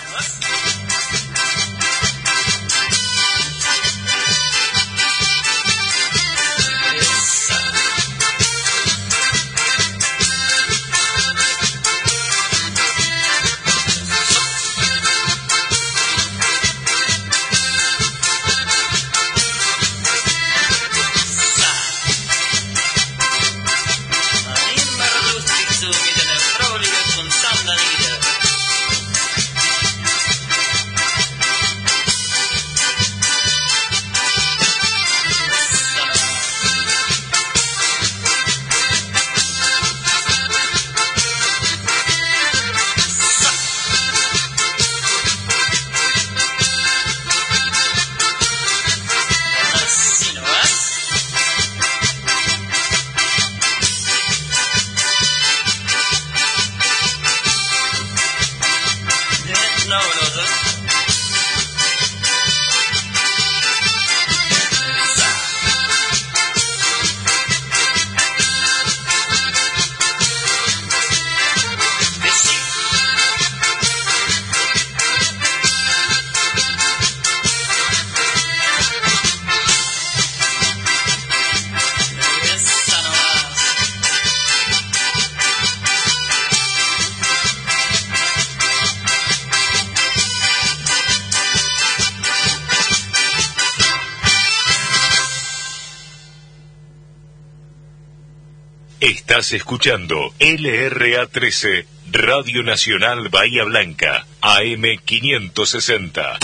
Escuchando 99.53 100.33
LRA 100.39 101.27
13, 101.27 101.87
Radio 102.11 102.63
Nacional 102.63 103.29
Bahía 103.29 103.65
Blanca, 103.65 104.27
AM 104.41 104.83
560. 105.05 106.39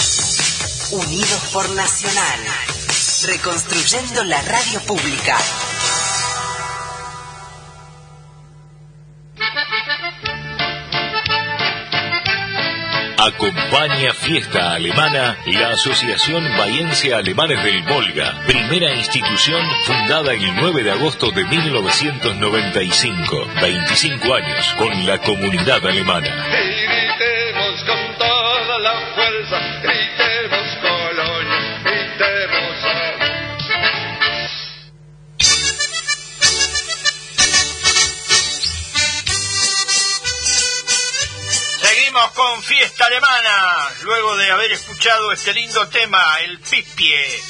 Unidos 0.90 1.50
por 1.52 1.68
Nacional. 1.70 2.40
Reconstruyendo 3.26 4.24
la 4.24 4.42
radio 4.42 4.80
pública. 4.80 5.38
Acompaña 13.28 14.14
Fiesta 14.14 14.72
Alemana 14.72 15.36
la 15.44 15.72
Asociación 15.72 16.42
Bahiense 16.56 17.12
Alemanes 17.12 17.62
del 17.62 17.82
Volga, 17.82 18.40
primera 18.46 18.94
institución 18.94 19.62
fundada 19.84 20.32
el 20.32 20.54
9 20.54 20.82
de 20.82 20.92
agosto 20.92 21.30
de 21.30 21.44
1995, 21.44 23.46
25 23.60 24.34
años 24.34 24.74
con 24.78 25.06
la 25.06 25.18
comunidad 25.18 25.86
alemana. 25.86 26.34
Seguimos 42.18 42.32
con 42.32 42.62
Fiesta 42.64 43.06
Alemana, 43.06 43.90
luego 44.02 44.36
de 44.36 44.50
haber 44.50 44.72
escuchado 44.72 45.30
este 45.30 45.52
lindo 45.52 45.86
tema, 45.88 46.20
el 46.40 46.58
Pipie. 46.58 47.42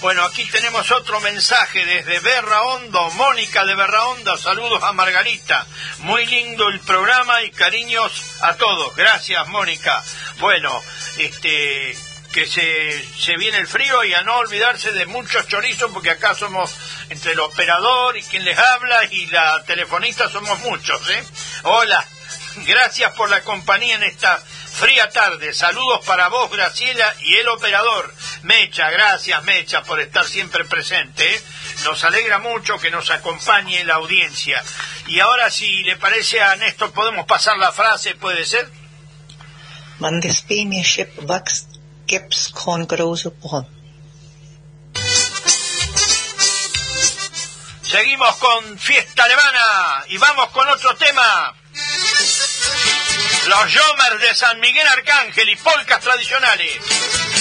Bueno, 0.00 0.24
aquí 0.24 0.44
tenemos 0.46 0.90
otro 0.90 1.20
mensaje 1.20 1.84
desde 1.86 2.18
Berra 2.18 2.62
Hondo, 2.62 3.10
Mónica 3.10 3.64
de 3.64 3.76
Berra 3.76 4.06
Hondo, 4.06 4.36
saludos 4.36 4.82
a 4.82 4.92
Margarita. 4.92 5.64
Muy 5.98 6.26
lindo 6.26 6.68
el 6.68 6.80
programa 6.80 7.42
y 7.42 7.52
cariños 7.52 8.10
a 8.40 8.56
todos. 8.56 8.96
Gracias, 8.96 9.46
Mónica. 9.48 10.02
Bueno, 10.40 10.82
este 11.18 11.96
que 12.32 12.46
se, 12.46 13.04
se 13.20 13.36
viene 13.36 13.58
el 13.58 13.68
frío 13.68 14.02
y 14.04 14.14
a 14.14 14.22
no 14.22 14.36
olvidarse 14.38 14.90
de 14.92 15.06
muchos 15.06 15.46
chorizos 15.46 15.92
porque 15.92 16.10
acá 16.10 16.34
somos 16.34 16.74
entre 17.08 17.32
el 17.32 17.40
operador 17.40 18.16
y 18.16 18.22
quien 18.24 18.44
les 18.44 18.58
habla 18.58 19.04
y 19.12 19.26
la 19.26 19.62
telefonista 19.64 20.28
somos 20.28 20.58
muchos, 20.60 21.08
¿eh? 21.08 21.24
Hola, 21.62 22.04
Gracias 22.66 23.12
por 23.12 23.30
la 23.30 23.42
compañía 23.42 23.96
en 23.96 24.02
esta 24.02 24.38
fría 24.38 25.08
tarde. 25.10 25.52
Saludos 25.52 26.04
para 26.06 26.28
vos, 26.28 26.50
Graciela, 26.50 27.14
y 27.22 27.34
el 27.36 27.48
operador. 27.48 28.14
Mecha, 28.42 28.90
gracias, 28.90 29.42
Mecha, 29.44 29.82
por 29.82 30.00
estar 30.00 30.26
siempre 30.26 30.64
presente. 30.64 31.34
¿eh? 31.34 31.42
Nos 31.84 32.04
alegra 32.04 32.38
mucho 32.38 32.78
que 32.78 32.90
nos 32.90 33.10
acompañe 33.10 33.84
la 33.84 33.94
audiencia. 33.94 34.62
Y 35.06 35.20
ahora, 35.20 35.50
si 35.50 35.82
le 35.84 35.96
parece 35.96 36.40
a 36.40 36.56
Néstor, 36.56 36.92
podemos 36.92 37.26
pasar 37.26 37.56
la 37.58 37.72
frase, 37.72 38.14
¿puede 38.14 38.44
ser? 38.44 38.70
Seguimos 47.82 48.36
con 48.36 48.78
Fiesta 48.78 49.24
Alemana 49.24 50.04
y 50.08 50.18
vamos 50.18 50.50
con 50.50 50.68
otro 50.68 50.94
tema. 50.96 51.54
Los 53.48 53.72
Yomers 53.72 54.20
de 54.20 54.34
San 54.34 54.60
Miguel 54.60 54.86
Arcángel 54.86 55.48
y 55.48 55.56
polcas 55.56 56.00
tradicionales. 56.00 57.37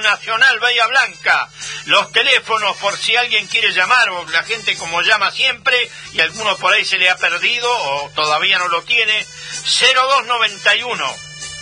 Nacional 0.00 0.58
Bahía 0.60 0.86
Blanca. 0.86 1.48
Los 1.86 2.12
teléfonos, 2.12 2.76
por 2.78 2.96
si 2.96 3.16
alguien 3.16 3.46
quiere 3.46 3.72
llamar, 3.72 4.08
o 4.10 4.28
la 4.30 4.42
gente 4.44 4.76
como 4.76 5.02
llama 5.02 5.30
siempre, 5.30 5.90
y 6.12 6.20
alguno 6.20 6.56
por 6.56 6.72
ahí 6.72 6.84
se 6.84 6.98
le 6.98 7.08
ha 7.08 7.16
perdido, 7.16 7.70
o 7.70 8.10
todavía 8.14 8.58
no 8.58 8.68
lo 8.68 8.82
tiene, 8.82 9.26
0291 9.94 11.14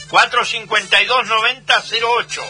452 0.08 1.26
9008. 1.26 2.44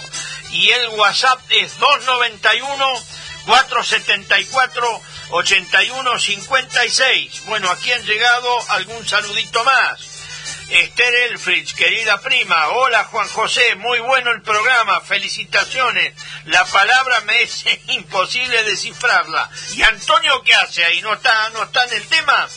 y 0.50 0.70
el 0.70 0.88
WhatsApp 0.88 1.40
es 1.50 1.78
291 1.78 3.02
474 3.46 5.00
8156. 5.30 7.46
Bueno, 7.46 7.70
aquí 7.70 7.92
han 7.92 8.04
llegado 8.04 8.70
algún 8.70 9.06
saludito 9.06 9.62
más. 9.64 10.15
Esther 10.68 11.14
Elfrich, 11.30 11.74
querida 11.74 12.20
prima. 12.20 12.68
Hola 12.68 13.04
Juan 13.04 13.28
José, 13.28 13.76
muy 13.76 14.00
bueno 14.00 14.32
el 14.32 14.42
programa, 14.42 15.00
felicitaciones. 15.00 16.12
La 16.46 16.64
palabra 16.64 17.20
me 17.20 17.42
es 17.42 17.64
imposible 17.88 18.64
descifrarla. 18.64 19.48
¿Y 19.74 19.82
Antonio 19.82 20.42
qué 20.42 20.54
hace 20.54 20.84
ahí? 20.84 21.00
¿No 21.02 21.14
está, 21.14 21.50
no 21.50 21.62
está 21.62 21.84
en 21.84 21.92
el 21.92 22.06
tema? 22.08 22.48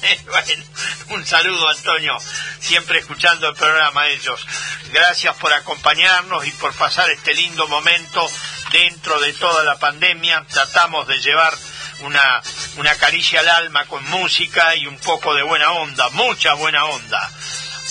bueno, 0.26 0.64
un 1.10 1.26
saludo 1.26 1.68
Antonio, 1.68 2.16
siempre 2.58 3.00
escuchando 3.00 3.48
el 3.48 3.54
programa 3.54 4.08
ellos. 4.08 4.46
Gracias 4.92 5.36
por 5.36 5.52
acompañarnos 5.52 6.46
y 6.46 6.50
por 6.52 6.72
pasar 6.74 7.10
este 7.10 7.34
lindo 7.34 7.68
momento 7.68 8.26
dentro 8.72 9.20
de 9.20 9.34
toda 9.34 9.62
la 9.64 9.78
pandemia. 9.78 10.44
Tratamos 10.48 11.06
de 11.06 11.18
llevar 11.18 11.52
una, 12.00 12.42
una 12.78 12.94
caricia 12.94 13.40
al 13.40 13.48
alma 13.48 13.84
con 13.86 14.04
música 14.08 14.76
y 14.76 14.86
un 14.86 14.96
poco 14.98 15.34
de 15.34 15.42
buena 15.42 15.72
onda, 15.72 16.08
mucha 16.10 16.54
buena 16.54 16.84
onda. 16.84 17.30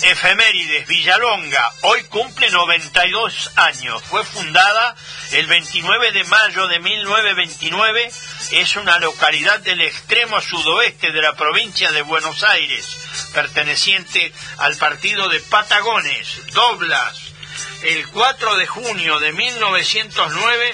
Efemérides, 0.01 0.87
Villalonga, 0.87 1.73
hoy 1.81 2.03
cumple 2.03 2.49
92 2.49 3.51
años. 3.57 4.01
Fue 4.03 4.23
fundada 4.23 4.95
el 5.31 5.45
29 5.47 6.11
de 6.13 6.23
mayo 6.23 6.67
de 6.67 6.79
1929. 6.79 8.11
Es 8.51 8.75
una 8.77 8.99
localidad 8.99 9.59
del 9.59 9.81
extremo 9.81 10.39
sudoeste 10.39 11.11
de 11.11 11.21
la 11.21 11.35
provincia 11.35 11.91
de 11.91 12.03
Buenos 12.03 12.43
Aires, 12.43 13.29
perteneciente 13.33 14.31
al 14.59 14.77
partido 14.77 15.27
de 15.27 15.41
Patagones, 15.41 16.53
Doblas. 16.53 17.33
El 17.81 18.07
4 18.07 18.55
de 18.55 18.67
junio 18.67 19.19
de 19.19 19.33
1909 19.33 20.73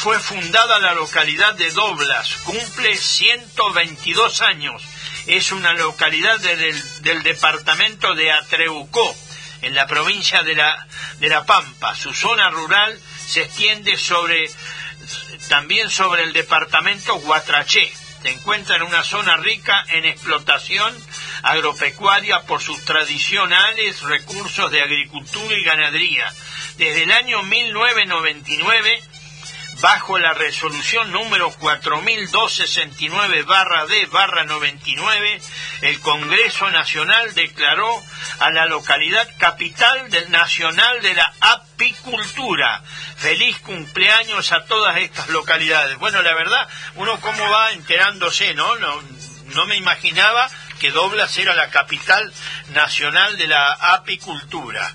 fue 0.00 0.18
fundada 0.18 0.78
la 0.78 0.94
localidad 0.94 1.52
de 1.56 1.70
Doblas, 1.72 2.36
cumple 2.44 2.96
122 2.96 4.40
años. 4.40 4.82
Es 5.26 5.52
una 5.52 5.74
localidad 5.74 6.40
del, 6.40 7.02
del 7.02 7.22
departamento 7.22 8.14
de 8.14 8.32
Atreucó, 8.32 9.14
en 9.60 9.74
la 9.74 9.86
provincia 9.86 10.42
de 10.42 10.54
la, 10.54 10.86
de 11.18 11.28
la 11.28 11.44
Pampa. 11.44 11.94
Su 11.94 12.14
zona 12.14 12.48
rural 12.48 12.98
se 13.26 13.42
extiende 13.42 13.98
sobre, 13.98 14.50
también 15.50 15.90
sobre 15.90 16.22
el 16.22 16.32
departamento 16.32 17.16
Guatraché. 17.16 17.92
Se 18.22 18.30
encuentra 18.30 18.76
en 18.76 18.84
una 18.84 19.02
zona 19.02 19.36
rica 19.36 19.84
en 19.90 20.06
explotación 20.06 20.96
agropecuaria 21.42 22.40
por 22.46 22.62
sus 22.62 22.82
tradicionales 22.86 24.00
recursos 24.00 24.70
de 24.70 24.80
agricultura 24.80 25.54
y 25.54 25.62
ganadería. 25.62 26.32
Desde 26.78 27.02
el 27.02 27.12
año 27.12 27.42
1999 27.42 29.09
bajo 29.80 30.18
la 30.18 30.32
resolución 30.34 31.10
número 31.12 31.50
4269 31.52 33.42
barra 33.44 33.86
D 33.86 34.06
barra 34.06 34.44
99, 34.44 35.40
el 35.82 36.00
Congreso 36.00 36.70
Nacional 36.70 37.34
declaró 37.34 37.90
a 38.40 38.50
la 38.50 38.66
localidad 38.66 39.28
capital 39.38 40.10
del 40.10 40.30
nacional 40.30 41.00
de 41.00 41.14
la 41.14 41.32
apicultura. 41.40 42.82
Feliz 43.16 43.58
cumpleaños 43.60 44.52
a 44.52 44.64
todas 44.66 44.98
estas 44.98 45.28
localidades. 45.28 45.98
Bueno, 45.98 46.20
la 46.22 46.34
verdad, 46.34 46.68
uno 46.96 47.20
cómo 47.20 47.48
va 47.50 47.72
enterándose, 47.72 48.54
¿no? 48.54 48.76
No, 48.76 49.02
no 49.54 49.66
me 49.66 49.76
imaginaba 49.76 50.50
que 50.78 50.90
Doblas 50.90 51.36
era 51.38 51.54
la 51.54 51.70
capital 51.70 52.32
nacional 52.72 53.36
de 53.36 53.46
la 53.46 53.72
apicultura. 53.72 54.94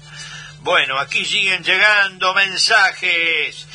Bueno, 0.59 0.97
aquí 0.97 1.23
siguen 1.25 1.63
llegando 1.63 2.33
mensajes. 2.33 3.67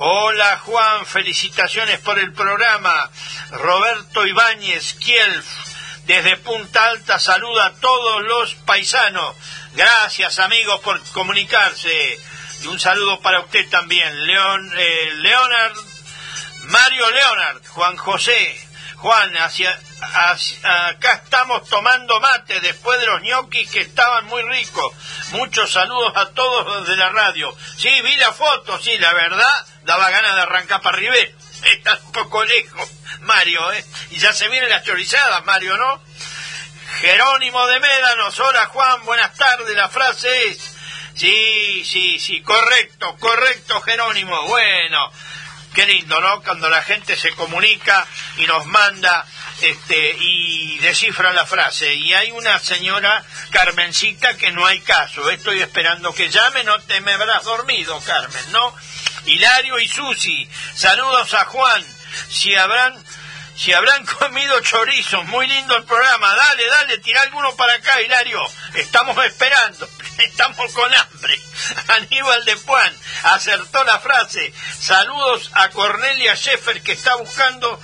Hola 0.00 0.58
Juan, 0.64 1.06
felicitaciones 1.06 1.98
por 1.98 2.20
el 2.20 2.32
programa. 2.32 3.10
Roberto 3.50 4.24
Ibáñez 4.24 4.94
Kielf, 4.94 5.44
desde 6.04 6.36
Punta 6.36 6.84
Alta, 6.84 7.18
saluda 7.18 7.66
a 7.66 7.74
todos 7.74 8.22
los 8.22 8.54
paisanos. 8.54 9.34
Gracias 9.74 10.38
amigos 10.38 10.78
por 10.82 11.02
comunicarse. 11.10 12.16
Y 12.62 12.68
un 12.68 12.78
saludo 12.78 13.18
para 13.22 13.40
usted 13.40 13.68
también. 13.70 14.24
Leon, 14.24 14.72
eh, 14.76 15.10
Leonard, 15.16 15.76
Mario 16.66 17.10
Leonard, 17.10 17.66
Juan 17.66 17.96
José. 17.96 18.68
Juan, 18.98 19.36
hacia, 19.36 19.76
acá 20.90 21.22
estamos 21.24 21.68
tomando 21.68 22.20
mate 22.20 22.60
después 22.60 23.00
de 23.00 23.06
los 23.06 23.22
ñoquis 23.22 23.68
que 23.68 23.80
estaban 23.80 24.26
muy 24.26 24.42
ricos. 24.42 24.94
Muchos 25.32 25.72
saludos 25.72 26.12
a 26.14 26.30
todos 26.30 26.86
de 26.86 26.96
la 26.96 27.08
radio. 27.08 27.52
Sí, 27.76 28.00
vi 28.02 28.16
la 28.16 28.32
foto, 28.32 28.78
sí, 28.80 28.96
la 28.98 29.12
verdad, 29.12 29.66
daba 29.88 30.10
ganas 30.10 30.34
de 30.36 30.42
arrancar 30.42 30.82
para 30.82 30.96
arriba. 30.98 31.14
Está 31.64 31.98
un 32.04 32.12
poco 32.12 32.44
lejos, 32.44 32.88
Mario, 33.20 33.72
¿eh? 33.72 33.84
Y 34.10 34.18
ya 34.18 34.32
se 34.32 34.48
vienen 34.48 34.68
las 34.68 34.84
chorizadas, 34.84 35.44
Mario, 35.46 35.76
¿no? 35.76 36.02
Jerónimo 37.00 37.66
de 37.66 37.80
Médanos, 37.80 38.38
hola 38.38 38.66
Juan, 38.66 39.04
buenas 39.04 39.34
tardes, 39.36 39.74
la 39.74 39.88
frase 39.88 40.44
es... 40.44 40.74
Sí, 41.14 41.84
sí, 41.84 42.20
sí, 42.20 42.42
correcto, 42.42 43.16
correcto, 43.18 43.80
Jerónimo. 43.80 44.40
Bueno, 44.42 45.10
qué 45.78 45.86
lindo, 45.86 46.20
¿no? 46.20 46.42
Cuando 46.42 46.68
la 46.68 46.82
gente 46.82 47.14
se 47.16 47.30
comunica 47.36 48.04
y 48.36 48.46
nos 48.46 48.66
manda 48.66 49.24
este, 49.60 50.16
y 50.18 50.76
descifra 50.78 51.32
la 51.32 51.46
frase. 51.46 51.94
Y 51.94 52.12
hay 52.14 52.32
una 52.32 52.58
señora 52.58 53.24
Carmencita 53.52 54.36
que 54.36 54.50
no 54.50 54.66
hay 54.66 54.80
caso. 54.80 55.30
Estoy 55.30 55.60
esperando 55.60 56.12
que 56.12 56.30
llame, 56.30 56.64
no 56.64 56.80
te 56.80 57.00
me 57.00 57.12
habrás 57.12 57.44
dormido, 57.44 58.00
Carmen, 58.00 58.50
¿no? 58.50 58.74
Hilario 59.26 59.78
y 59.78 59.86
Susi, 59.86 60.50
saludos 60.74 61.32
a 61.34 61.44
Juan. 61.44 61.86
Si 62.28 62.56
habrán 62.56 63.00
si 63.58 63.72
habrán 63.72 64.06
comido 64.06 64.60
chorizos, 64.60 65.24
muy 65.26 65.48
lindo 65.48 65.76
el 65.76 65.82
programa. 65.82 66.32
Dale, 66.32 66.64
dale, 66.68 66.98
tira 66.98 67.22
alguno 67.22 67.56
para 67.56 67.74
acá, 67.74 68.00
Hilario. 68.00 68.40
Estamos 68.74 69.18
esperando, 69.26 69.88
estamos 70.18 70.72
con 70.72 70.94
hambre. 70.94 71.40
Aníbal 71.88 72.44
de 72.44 72.56
Puan 72.58 72.96
acertó 73.24 73.82
la 73.82 73.98
frase. 73.98 74.54
Saludos 74.78 75.50
a 75.54 75.70
Cornelia 75.70 76.36
Sheffer 76.36 76.82
que 76.82 76.92
está 76.92 77.16
buscando 77.16 77.80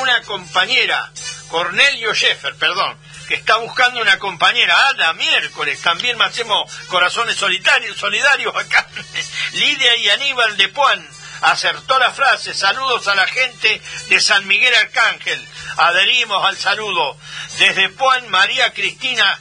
una 0.00 0.20
compañera. 0.24 1.10
Cornelio 1.48 2.12
Sheffer, 2.12 2.54
perdón, 2.56 2.98
que 3.26 3.36
está 3.36 3.56
buscando 3.56 4.02
una 4.02 4.18
compañera. 4.18 4.74
Ah, 4.76 4.92
la 4.96 5.14
miércoles 5.14 5.80
también 5.80 6.20
hacemos 6.20 6.70
corazones 6.88 7.36
solitarios, 7.36 7.96
solidarios 7.96 8.54
acá. 8.54 8.86
Lidia 9.52 9.96
y 9.96 10.10
Aníbal 10.10 10.58
de 10.58 10.68
Puan 10.68 11.08
acertó 11.44 11.98
la 11.98 12.12
frase, 12.12 12.54
saludos 12.54 13.06
a 13.08 13.14
la 13.14 13.26
gente 13.26 13.80
de 14.08 14.20
San 14.20 14.46
Miguel 14.46 14.74
Arcángel, 14.74 15.46
adherimos 15.76 16.44
al 16.44 16.56
saludo. 16.56 17.16
Desde 17.58 17.90
Puan, 17.90 18.28
María 18.30 18.72
Cristina 18.72 19.38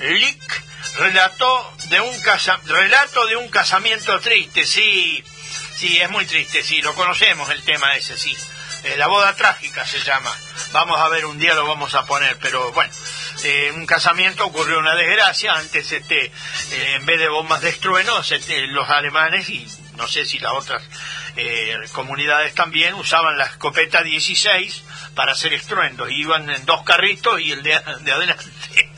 Lick 0.00 0.64
relató 0.98 1.74
de 1.88 2.00
un 2.00 2.14
relato 2.66 3.26
de 3.26 3.36
un 3.36 3.48
casamiento 3.48 4.20
triste, 4.20 4.64
sí, 4.64 5.24
sí, 5.76 5.98
es 5.98 6.10
muy 6.10 6.26
triste, 6.26 6.62
sí, 6.62 6.82
lo 6.82 6.94
conocemos 6.94 7.48
el 7.50 7.62
tema 7.62 7.96
ese, 7.96 8.16
sí. 8.18 8.36
Eh, 8.84 8.96
la 8.96 9.08
boda 9.08 9.34
trágica 9.34 9.84
se 9.84 10.00
llama. 10.00 10.32
Vamos 10.72 11.00
a 11.00 11.08
ver, 11.08 11.24
un 11.26 11.38
día 11.38 11.54
lo 11.54 11.66
vamos 11.66 11.94
a 11.94 12.04
poner, 12.04 12.38
pero 12.38 12.70
bueno, 12.72 12.92
eh, 13.42 13.72
un 13.74 13.86
casamiento 13.86 14.46
ocurrió 14.46 14.78
una 14.78 14.94
desgracia. 14.94 15.54
Antes, 15.54 15.90
este, 15.90 16.26
eh, 16.26 16.32
en 16.94 17.06
vez 17.06 17.18
de 17.18 17.28
bombas 17.28 17.62
de 17.62 17.70
estruenos, 17.70 18.30
este, 18.30 18.66
los 18.68 18.88
alemanes 18.88 19.48
y 19.48 19.66
no 19.96 20.06
sé 20.06 20.24
si 20.24 20.38
las 20.38 20.52
otras 20.52 20.82
eh, 21.36 21.78
comunidades 21.92 22.54
también 22.54 22.94
usaban 22.94 23.36
la 23.36 23.44
escopeta 23.44 24.02
16 24.02 24.84
para 25.14 25.32
hacer 25.32 25.52
estruendos. 25.52 26.10
Iban 26.10 26.48
en 26.48 26.64
dos 26.64 26.82
carritos 26.82 27.40
y 27.40 27.52
el 27.52 27.62
de, 27.62 27.74
adelante, 27.74 28.44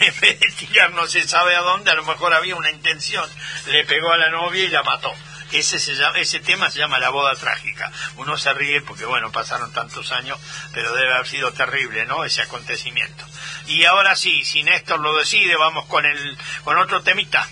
en 0.00 0.20
vez 0.20 0.40
de 0.40 0.50
tirar 0.58 0.92
no 0.92 1.06
se 1.06 1.26
sabe 1.28 1.54
a 1.56 1.60
dónde, 1.60 1.90
a 1.90 1.94
lo 1.94 2.04
mejor 2.04 2.32
había 2.32 2.56
una 2.56 2.70
intención, 2.70 3.28
le 3.66 3.84
pegó 3.84 4.10
a 4.12 4.16
la 4.16 4.30
novia 4.30 4.64
y 4.64 4.68
la 4.68 4.82
mató. 4.82 5.12
Ese, 5.52 5.80
se 5.80 5.96
llama, 5.96 6.16
ese 6.18 6.38
tema 6.38 6.70
se 6.70 6.78
llama 6.78 7.00
la 7.00 7.10
boda 7.10 7.34
trágica. 7.34 7.90
Uno 8.16 8.38
se 8.38 8.52
ríe 8.54 8.80
porque, 8.82 9.04
bueno, 9.04 9.32
pasaron 9.32 9.72
tantos 9.72 10.12
años, 10.12 10.38
pero 10.72 10.94
debe 10.94 11.12
haber 11.12 11.26
sido 11.26 11.52
terrible, 11.52 12.06
¿no? 12.06 12.24
Ese 12.24 12.42
acontecimiento. 12.42 13.24
Y 13.66 13.84
ahora 13.84 14.14
sí, 14.14 14.44
si 14.44 14.62
Néstor 14.62 15.00
lo 15.00 15.16
decide, 15.18 15.56
vamos 15.56 15.86
con, 15.86 16.06
el, 16.06 16.38
con 16.62 16.78
otro 16.78 17.02
temita. 17.02 17.48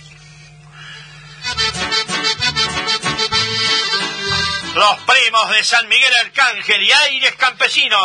Los 4.78 4.96
primos 4.98 5.50
de 5.50 5.64
San 5.64 5.88
Miguel 5.88 6.12
Arcángel 6.24 6.80
y 6.80 6.92
Aires 6.92 7.34
Campesinos. 7.34 7.98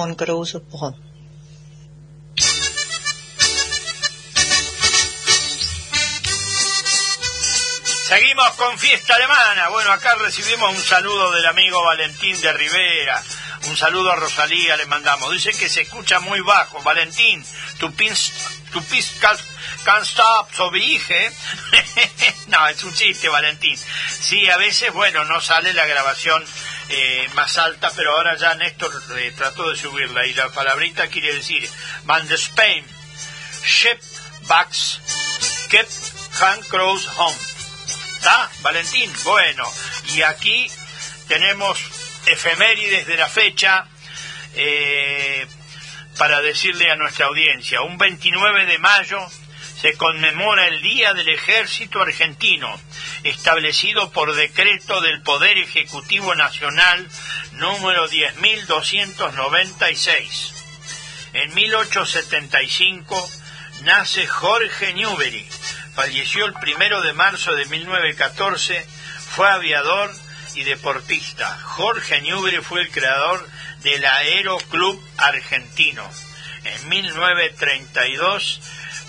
Brunnen. 0.00 1.10
Seguimos 8.08 8.50
con 8.56 8.76
fiesta 8.78 9.14
alemana. 9.14 9.68
Bueno, 9.68 9.92
acá 9.92 10.16
recibimos 10.16 10.74
un 10.74 10.82
saludo 10.82 11.30
del 11.30 11.46
amigo 11.46 11.82
Valentín 11.84 12.40
de 12.40 12.52
Rivera. 12.52 13.22
Un 13.68 13.76
saludo 13.76 14.10
a 14.10 14.16
Rosalía 14.16 14.76
le 14.76 14.86
mandamos. 14.86 15.30
Dice 15.30 15.52
que 15.52 15.68
se 15.68 15.82
escucha 15.82 16.18
muy 16.18 16.40
bajo. 16.40 16.82
Valentín, 16.82 17.44
tu 17.78 17.92
pis, 17.94 18.32
tu 18.72 18.82
pis 18.84 19.12
can't 19.84 20.04
stop 20.04 20.52
so 20.52 20.70
big, 20.70 21.00
¿eh? 21.08 21.32
no, 22.48 22.66
es 22.68 22.82
un 22.82 22.92
chiste, 22.94 23.28
Valentín. 23.28 23.78
Sí, 24.08 24.48
a 24.50 24.56
veces, 24.56 24.92
bueno, 24.92 25.24
no 25.24 25.40
sale 25.40 25.72
la 25.72 25.86
grabación 25.86 26.44
eh, 26.88 27.28
más 27.34 27.58
alta, 27.58 27.90
pero 27.94 28.16
ahora 28.16 28.36
ya 28.36 28.54
Néstor 28.54 28.92
eh, 29.18 29.32
trató 29.36 29.70
de 29.70 29.76
subirla 29.76 30.26
y 30.26 30.34
la 30.34 30.48
palabrita 30.48 31.08
quiere 31.08 31.34
decir 31.34 31.68
Man 32.04 32.26
the 32.26 32.34
Spain, 32.34 32.84
ship 33.64 34.00
backs, 34.48 35.00
keep 35.68 35.86
hand 36.40 36.66
cross 36.68 37.06
home. 37.16 37.36
¿Está, 38.16 38.50
Valentín? 38.62 39.12
Bueno, 39.24 39.64
y 40.12 40.22
aquí 40.22 40.70
tenemos 41.28 41.78
efemérides 42.26 43.06
de 43.06 43.16
la 43.16 43.28
fecha 43.28 43.86
eh, 44.54 45.46
para 46.18 46.40
decirle 46.42 46.90
a 46.90 46.96
nuestra 46.96 47.26
audiencia. 47.26 47.80
Un 47.82 47.96
29 47.96 48.66
de 48.66 48.78
mayo 48.78 49.26
se 49.80 49.94
conmemora 49.94 50.66
el 50.66 50.82
Día 50.82 51.14
del 51.14 51.28
Ejército 51.28 52.02
Argentino, 52.02 52.78
establecido 53.24 54.10
por 54.10 54.34
decreto 54.34 55.00
del 55.00 55.22
Poder 55.22 55.56
Ejecutivo 55.58 56.34
Nacional 56.34 57.08
número 57.52 58.08
10.296. 58.08 60.52
En 61.32 61.54
1875 61.54 63.30
nace 63.82 64.26
Jorge 64.26 64.92
Newbery, 64.94 65.46
falleció 65.94 66.46
el 66.46 66.54
primero 66.54 67.02
de 67.02 67.12
marzo 67.12 67.54
de 67.54 67.66
1914, 67.66 68.84
fue 69.34 69.48
aviador 69.48 70.12
y 70.54 70.64
deportista. 70.64 71.56
Jorge 71.62 72.20
Newbery 72.22 72.62
fue 72.62 72.80
el 72.80 72.90
creador 72.90 73.48
del 73.82 74.04
Aero 74.04 74.58
Club 74.70 75.00
Argentino. 75.16 76.08
En 76.64 76.88
1932 76.88 78.60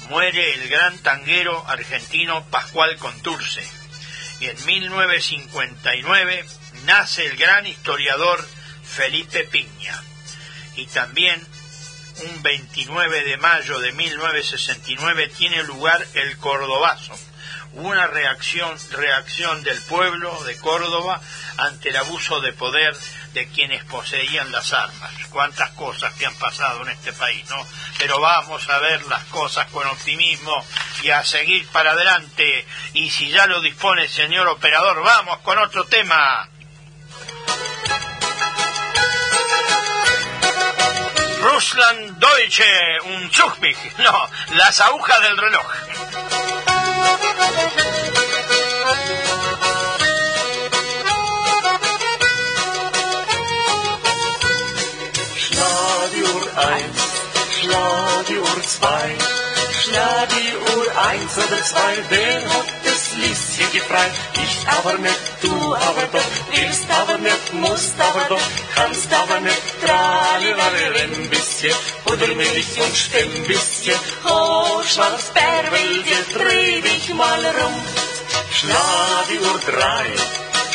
muere 0.10 0.54
el 0.54 0.70
gran 0.70 0.98
tanguero 1.00 1.68
argentino 1.68 2.46
Pascual 2.50 2.98
Conturce. 2.98 3.81
Y 4.42 4.48
en 4.48 4.66
1959 4.66 6.46
nace 6.86 7.26
el 7.28 7.38
gran 7.38 7.68
historiador 7.68 8.44
Felipe 8.84 9.44
Piña. 9.44 10.04
Y 10.76 10.88
también 10.88 11.40
un 12.26 12.42
29 12.42 13.24
de 13.24 13.38
mayo 13.38 13.80
de 13.80 13.92
1969 13.92 15.32
tiene 15.38 15.62
lugar 15.64 16.04
el 16.16 16.38
Cordobazo, 16.38 17.14
una 17.74 18.08
reacción, 18.08 18.78
reacción 18.92 19.64
del 19.64 19.82
pueblo 19.84 20.44
de 20.44 20.58
Córdoba 20.58 21.22
ante 21.58 21.90
el 21.90 21.98
abuso 21.98 22.42
de 22.42 22.54
poder 22.54 22.96
de 23.34 23.48
quienes 23.48 23.84
poseían 23.86 24.52
las 24.52 24.74
armas. 24.74 25.12
Cuántas 25.30 25.70
cosas 25.72 26.14
que 26.16 26.26
han 26.26 26.36
pasado 26.36 26.82
en 26.82 26.90
este 26.90 27.14
país, 27.14 27.50
¿no? 27.50 27.66
Pero 27.98 28.20
vamos 28.20 28.68
a 28.70 28.80
ver 28.80 29.06
las 29.08 29.24
cosas 29.26 29.68
con 29.72 29.88
optimismo 29.88 30.66
y 31.04 31.10
a 31.10 31.24
seguir 31.24 31.68
para 31.70 31.92
adelante. 31.92 32.66
Y 32.94 33.10
si 33.10 33.30
ya 33.30 33.46
lo 33.48 33.62
dispone 33.62 34.04
el 34.04 34.10
señor 34.10 34.48
operador, 34.48 35.02
vamos 35.02 35.38
con 35.40 35.58
otro 35.58 35.86
tema. 35.86 36.50
Russland 41.40 42.20
Deutsche, 42.20 43.02
un 43.06 43.32
Zugmich, 43.32 43.78
no, 43.98 44.30
las 44.56 44.80
agujas 44.82 45.22
del 45.22 45.38
reloj. 45.38 46.81
Schlag 55.36 56.10
die 56.16 56.24
Uhr 56.24 56.48
eins, 56.58 57.02
schlag 57.60 58.26
die 58.28 58.38
Uhr 58.38 58.62
zwei, 58.64 59.16
schlag 59.72 60.30
die 60.30 60.56
Uhr 60.76 60.88
eins 61.10 61.38
oder 61.38 61.64
zwei, 61.64 61.94
wer 62.10 62.42
hat 62.50 62.81
Lieschen 63.16 63.72
gefreit? 63.72 64.12
Ich 64.44 64.68
aber 64.68 64.98
nicht, 64.98 65.20
du 65.42 65.76
aber 65.76 66.08
doch, 66.12 66.32
willst 66.52 66.90
aber 66.90 67.18
nicht, 67.18 67.54
musst 67.54 67.96
aber 68.00 68.26
doch, 68.30 68.50
kannst 68.76 69.14
aber 69.14 69.40
nicht, 69.40 69.62
tralilali, 69.82 71.04
ein 71.04 71.30
bisschen, 71.30 71.76
oder 72.06 72.28
Milch 72.28 72.82
und 72.82 72.96
Stemm 72.96 73.44
bisschen, 73.48 74.00
oh, 74.26 74.82
Schwarzbärwelge, 74.84 76.18
dreh 76.34 76.82
dich 76.82 77.14
mal 77.14 77.46
rum, 77.46 77.76
schlag 78.52 79.26
die 79.30 79.40
Uhr 79.40 79.60
drei, 79.66 80.08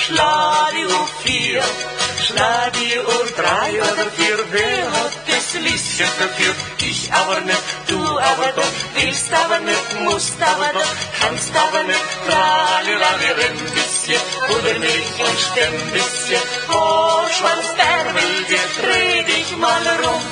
schlag 0.05 0.73
die 0.77 0.87
Uhr 0.87 1.09
vier, 1.25 1.63
schlag 2.27 2.73
die 2.75 2.99
Uhr 2.99 3.27
drei 3.37 3.71
oder 3.83 4.11
vier, 4.17 4.39
wer 4.51 4.93
hat 4.93 5.26
Lieschen 5.55 6.07
verführt? 6.07 6.57
Ich 6.79 7.13
aber 7.13 7.41
nicht, 7.41 7.63
du 7.89 8.01
aber 8.19 8.53
doch, 8.53 8.73
willst 8.95 9.33
aber 9.33 9.61
nicht, 9.61 10.01
musst 10.03 10.41
aber 10.41 10.71
doch, 10.73 10.95
kannst 11.21 11.55
aber 11.55 11.83
nicht, 11.85 12.09
tralilali, 12.27 13.49
ein 13.49 13.59
bisschen, 13.75 14.21
oder 14.51 14.79
Milch 14.79 15.19
und 15.19 15.39
Stemm 15.41 15.91
bisschen, 15.93 16.43
oh, 16.73 17.23
Schwanzbärwelge, 17.37 18.61
dreh 18.81 19.23
dich 19.25 19.57
mal 19.57 19.83
rum, 20.03 20.23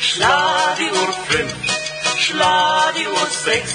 schlag 0.00 0.76
die 0.78 0.90
Uhr 0.90 1.12
fünf, 1.28 1.54
schlag 2.18 2.94
die 2.94 3.06
Uhr 3.06 3.28
sechs, 3.44 3.72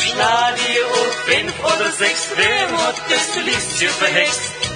schlag 0.00 0.54
die 0.56 0.80
Uhr 0.80 1.12
fünf 1.26 1.54
oder 1.64 1.90
sechs, 1.90 2.28
wer 2.36 2.86
hat 2.86 2.96
das 3.10 3.44
Lieschen 3.44 3.94
verhext? 3.98 4.73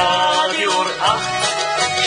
Schlag 0.00 0.56
die 0.58 0.66
Uhr 0.66 0.86
acht, 1.14 1.44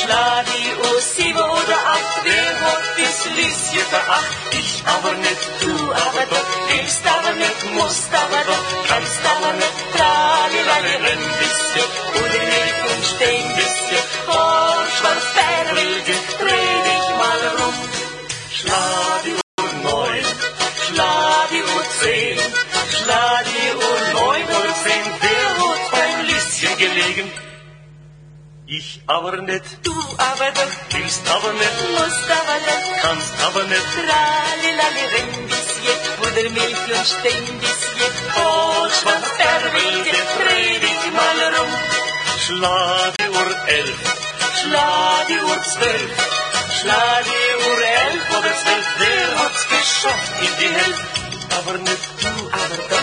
schlag 0.02 0.46
die 0.52 0.72
Uhr 0.84 1.02
sieben 1.02 1.50
oder 1.60 1.78
acht, 1.96 2.16
wer 2.24 2.54
hat 2.66 2.86
das 2.98 3.18
Lieschen 3.36 3.86
veracht? 3.94 4.38
Ich 4.52 4.84
aber 4.86 5.14
nicht, 5.26 5.44
du 5.62 5.74
aber 6.06 6.26
doch, 6.32 6.50
willst 6.70 7.06
aber 7.16 7.34
nicht, 7.44 7.62
musst 7.78 8.14
aber 8.14 8.42
doch, 8.50 8.66
kannst 8.90 9.22
aber 9.34 9.54
nicht, 9.62 9.78
tralilali, 9.94 10.96
ein 11.12 11.24
bisschen, 11.42 11.90
oder 12.20 12.42
Milch 12.52 12.82
und 12.92 13.04
Stein 13.12 13.48
bisschen, 13.58 14.04
oh, 14.28 14.80
Schwarzbärwilge, 14.96 16.16
dreh 16.42 16.76
dich 16.90 17.08
mal 17.22 17.42
rum, 17.60 17.78
schlag 18.58 19.20
die 19.26 19.36
Uhr 19.38 19.74
neun, 19.88 20.26
schlag 20.86 21.48
die 21.52 21.64
Uhr 21.74 21.86
zehn, 22.00 22.40
schlag 22.98 23.46
die 23.54 23.72
Uhr 23.86 24.00
neun 24.18 24.46
oder 24.58 24.74
zehn, 24.84 25.06
wer 25.22 25.50
hat 25.62 25.92
beim 25.92 26.26
Lieschen 26.26 26.78
gelegen? 26.78 27.43
Ich 28.76 29.00
aber 29.06 29.38
nicht, 29.38 29.64
Du 29.84 29.92
aber 30.18 30.50
doch, 30.52 30.74
willst 30.90 31.22
aber 31.30 31.54
nicht, 31.54 31.80
musst 31.92 32.30
aber 32.40 32.58
nicht, 32.66 33.02
kannst 33.04 33.34
aber 33.46 33.64
nicht, 33.66 33.88
tralilali, 33.94 35.04
ein 35.22 35.48
bisschen, 35.48 36.00
oder 36.24 36.50
Milch 36.50 36.86
und 36.98 37.06
Stein 37.06 37.60
bisschen, 37.60 38.14
oh, 38.36 38.90
Schwarzbärwilge, 38.98 40.18
dreh 40.40 40.80
dich 40.80 41.04
mal 41.14 41.40
rum, 41.56 41.74
schlag 42.46 43.14
die 43.20 43.30
Uhr 43.30 43.52
elf, 43.68 44.00
schlag 44.60 45.28
die 45.28 45.42
Uhr 45.50 45.62
zwölf, 45.74 46.12
schlag 46.82 47.26
die 47.30 47.70
Uhr 47.70 47.82
elf 48.02 48.26
oder 48.40 48.54
zwölf, 48.62 48.88
wer 48.98 49.40
hat's 49.40 49.68
geschafft 49.68 50.34
in 50.42 50.54
die 50.62 50.74
Hälfte? 50.74 51.24
Aber 51.60 51.78
nicht 51.78 52.10
du, 52.22 52.34
aber 52.52 52.78
doch, 52.90 53.03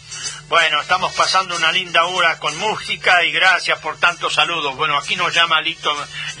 Bueno, 0.51 0.81
estamos 0.81 1.13
pasando 1.13 1.55
una 1.55 1.71
linda 1.71 2.03
hora 2.03 2.37
con 2.37 2.57
música 2.57 3.23
y 3.23 3.31
gracias 3.31 3.79
por 3.79 3.97
tantos 3.97 4.33
saludos. 4.33 4.75
Bueno, 4.75 4.97
aquí 4.97 5.15
nos 5.15 5.33
llama 5.33 5.61
Lito, 5.61 5.95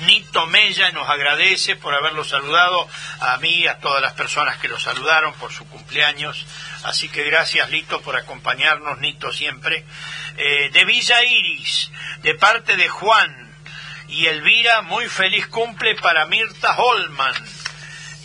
Nito 0.05 0.47
Mella 0.47 0.89
y 0.89 0.91
nos 0.91 1.09
agradece 1.09 1.77
por 1.77 1.93
haberlo 1.93 2.25
saludado 2.25 2.89
a 3.21 3.37
mí 3.37 3.65
a 3.67 3.79
todas 3.79 4.01
las 4.01 4.11
personas 4.11 4.57
que 4.57 4.67
lo 4.67 4.77
saludaron 4.77 5.33
por 5.35 5.53
su 5.53 5.65
cumpleaños. 5.69 6.45
Así 6.83 7.07
que 7.07 7.23
gracias 7.23 7.69
Lito 7.69 8.01
por 8.01 8.17
acompañarnos, 8.17 8.99
Nito 8.99 9.31
siempre. 9.31 9.85
Eh, 10.35 10.69
de 10.73 10.83
Villa 10.83 11.23
Iris, 11.23 11.89
de 12.21 12.35
parte 12.35 12.75
de 12.75 12.89
Juan 12.89 13.55
y 14.09 14.25
Elvira, 14.25 14.81
muy 14.81 15.07
feliz 15.07 15.47
cumple 15.47 15.95
para 15.95 16.25
Mirta 16.25 16.75
Holman. 16.75 17.33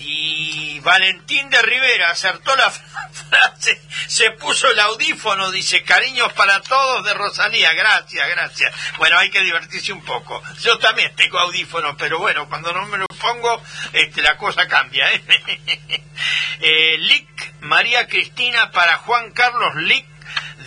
Y 0.08 0.78
Valentín 0.80 1.50
de 1.50 1.60
Rivera 1.62 2.12
acertó 2.12 2.54
la 2.54 2.70
frase, 3.28 3.80
se 4.06 4.30
puso 4.32 4.70
el 4.70 4.78
audífono, 4.78 5.50
dice, 5.50 5.82
cariños 5.82 6.32
para 6.34 6.60
todos 6.62 7.04
de 7.04 7.12
Rosalía, 7.12 7.72
gracias, 7.74 8.28
gracias. 8.28 8.72
Bueno, 8.98 9.18
hay 9.18 9.30
que 9.30 9.40
divertirse 9.40 9.92
un 9.92 10.04
poco. 10.04 10.40
Yo 10.60 10.78
también 10.78 11.14
tengo 11.16 11.40
audífono, 11.40 11.96
pero 11.96 12.20
bueno, 12.20 12.48
cuando 12.48 12.72
no 12.72 12.86
me 12.86 12.98
lo 12.98 13.06
pongo, 13.20 13.60
este, 13.92 14.22
la 14.22 14.36
cosa 14.36 14.68
cambia. 14.68 15.12
¿eh? 15.12 15.24
eh, 16.60 16.98
Lick, 16.98 17.60
María 17.62 18.06
Cristina 18.06 18.70
para 18.70 18.98
Juan 18.98 19.32
Carlos 19.32 19.74
Lick 19.74 20.06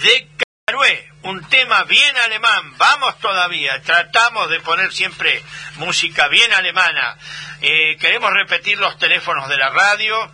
de 0.01 0.27
Carué 0.65 1.09
un 1.24 1.43
tema 1.49 1.84
bien 1.84 2.15
alemán, 2.17 2.78
vamos 2.78 3.17
todavía, 3.20 3.82
tratamos 3.82 4.49
de 4.49 4.59
poner 4.61 4.91
siempre 4.93 5.43
música 5.76 6.28
bien 6.28 6.53
alemana. 6.53 7.17
Eh, 7.61 7.97
queremos 7.97 8.32
repetir 8.32 8.78
los 8.78 8.97
teléfonos 8.97 9.49
de 9.49 9.57
la 9.57 9.70
radio, 9.70 10.32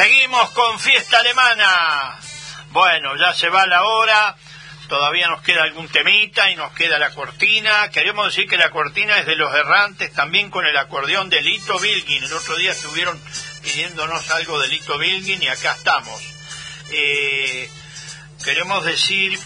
Seguimos 0.00 0.48
con 0.52 0.80
fiesta 0.80 1.18
alemana. 1.18 2.18
Bueno, 2.70 3.18
ya 3.18 3.34
se 3.34 3.50
va 3.50 3.66
la 3.66 3.82
hora. 3.84 4.34
Todavía 4.88 5.28
nos 5.28 5.42
queda 5.42 5.64
algún 5.64 5.88
temita 5.88 6.50
y 6.50 6.56
nos 6.56 6.72
queda 6.72 6.98
la 6.98 7.10
cortina. 7.10 7.90
Queremos 7.90 8.28
decir 8.28 8.48
que 8.48 8.56
la 8.56 8.70
cortina 8.70 9.18
es 9.18 9.26
de 9.26 9.36
los 9.36 9.54
errantes, 9.54 10.10
también 10.14 10.48
con 10.50 10.64
el 10.64 10.74
acordeón 10.78 11.28
de 11.28 11.42
Lito 11.42 11.78
Bilgin. 11.78 12.24
El 12.24 12.32
otro 12.32 12.56
día 12.56 12.70
estuvieron 12.72 13.22
pidiéndonos 13.62 14.30
algo 14.30 14.58
de 14.58 14.68
Lito 14.68 14.96
Bilgin 14.96 15.42
y 15.42 15.48
acá 15.48 15.72
estamos. 15.72 16.18
Eh, 16.92 17.68
queremos 18.42 18.82
decir 18.86 19.38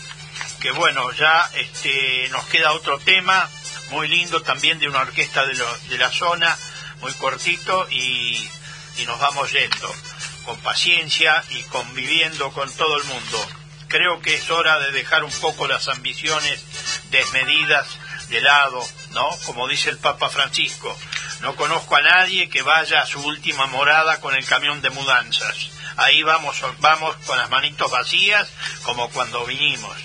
que 0.61 0.71
bueno, 0.71 1.11
ya 1.15 1.51
este, 1.55 2.29
nos 2.31 2.47
queda 2.47 2.71
otro 2.75 3.01
tema 3.01 3.51
muy 3.91 4.07
lindo 4.07 4.41
también 4.43 4.79
de 4.79 4.87
una 4.87 5.01
orquesta 5.01 5.47
de, 5.47 5.55
lo- 5.55 5.79
de 5.89 5.99
la 5.99 6.11
zona, 6.11 6.57
muy 7.01 7.13
cortito 7.15 7.89
y, 7.91 8.49
y 8.99 9.05
nos 9.05 9.19
vamos 9.19 9.51
yendo. 9.51 9.93
Con 10.45 10.59
paciencia 10.61 11.42
y 11.51 11.62
conviviendo 11.64 12.51
con 12.53 12.70
todo 12.72 12.97
el 12.99 13.05
mundo. 13.05 13.47
Creo 13.88 14.20
que 14.20 14.34
es 14.34 14.51
hora 14.51 14.78
de 14.80 14.92
dejar 14.92 15.24
un 15.24 15.32
poco 15.32 15.66
las 15.66 15.88
ambiciones 15.88 16.64
desmedidas 17.11 17.86
de 18.28 18.40
lado, 18.40 18.86
¿no? 19.11 19.28
Como 19.45 19.68
dice 19.68 19.90
el 19.90 19.99
Papa 19.99 20.28
Francisco, 20.28 20.97
no 21.40 21.55
conozco 21.57 21.97
a 21.97 22.03
nadie 22.03 22.49
que 22.49 22.62
vaya 22.62 23.01
a 23.01 23.07
su 23.07 23.20
última 23.20 23.66
morada 23.66 24.20
con 24.20 24.34
el 24.34 24.45
camión 24.47 24.80
de 24.80 24.90
mudanzas. 24.90 25.70
Ahí 25.97 26.22
vamos, 26.22 26.61
vamos 26.80 27.16
con 27.26 27.38
las 27.38 27.51
manitos 27.51 27.90
vacías 27.90 28.49
como 28.82 29.11
cuando 29.11 29.45
vinimos. 29.45 29.97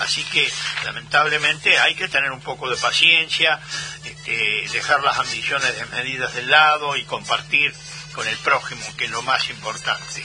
Así 0.00 0.24
que 0.24 0.50
lamentablemente 0.84 1.78
hay 1.78 1.94
que 1.94 2.08
tener 2.08 2.32
un 2.32 2.40
poco 2.40 2.68
de 2.68 2.76
paciencia, 2.76 3.60
este, 4.04 4.66
dejar 4.72 5.02
las 5.02 5.18
ambiciones 5.18 5.76
desmedidas 5.76 6.34
de 6.34 6.42
lado 6.42 6.96
y 6.96 7.04
compartir 7.04 7.74
con 8.14 8.26
el 8.28 8.36
prójimo, 8.38 8.82
que 8.96 9.06
es 9.06 9.10
lo 9.10 9.22
más 9.22 9.48
importante. 9.50 10.24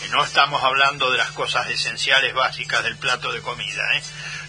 Que 0.00 0.08
no 0.08 0.22
estamos 0.22 0.62
hablando 0.62 1.10
de 1.10 1.18
las 1.18 1.30
cosas 1.32 1.68
esenciales 1.70 2.34
básicas 2.34 2.84
del 2.84 2.96
plato 2.96 3.32
de 3.32 3.40
comida, 3.40 3.82
¿eh? 3.96 4.02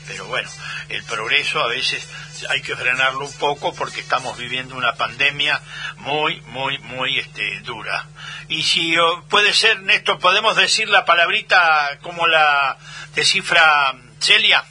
pero 0.08 0.26
bueno, 0.26 0.50
el 0.90 1.04
progreso 1.04 1.60
a 1.62 1.68
veces 1.68 2.08
hay 2.50 2.62
que 2.62 2.76
frenarlo 2.76 3.26
un 3.26 3.34
poco 3.34 3.74
porque 3.74 4.02
estamos 4.02 4.38
viviendo 4.38 4.76
una 4.76 4.94
pandemia 4.96 5.60
muy, 5.98 6.42
muy, 6.42 6.78
muy 6.80 7.20
este, 7.20 7.62
dura. 7.62 8.06
Y 8.50 8.64
si 8.64 8.96
puede 9.30 9.54
ser, 9.54 9.82
Néstor, 9.82 10.20
podemos 10.20 10.56
decir 10.56 10.90
la 10.90 11.06
palabrita 11.06 11.98
como 12.02 12.28
la 12.28 12.78
descifra 13.16 13.96
Celia. 14.20 14.64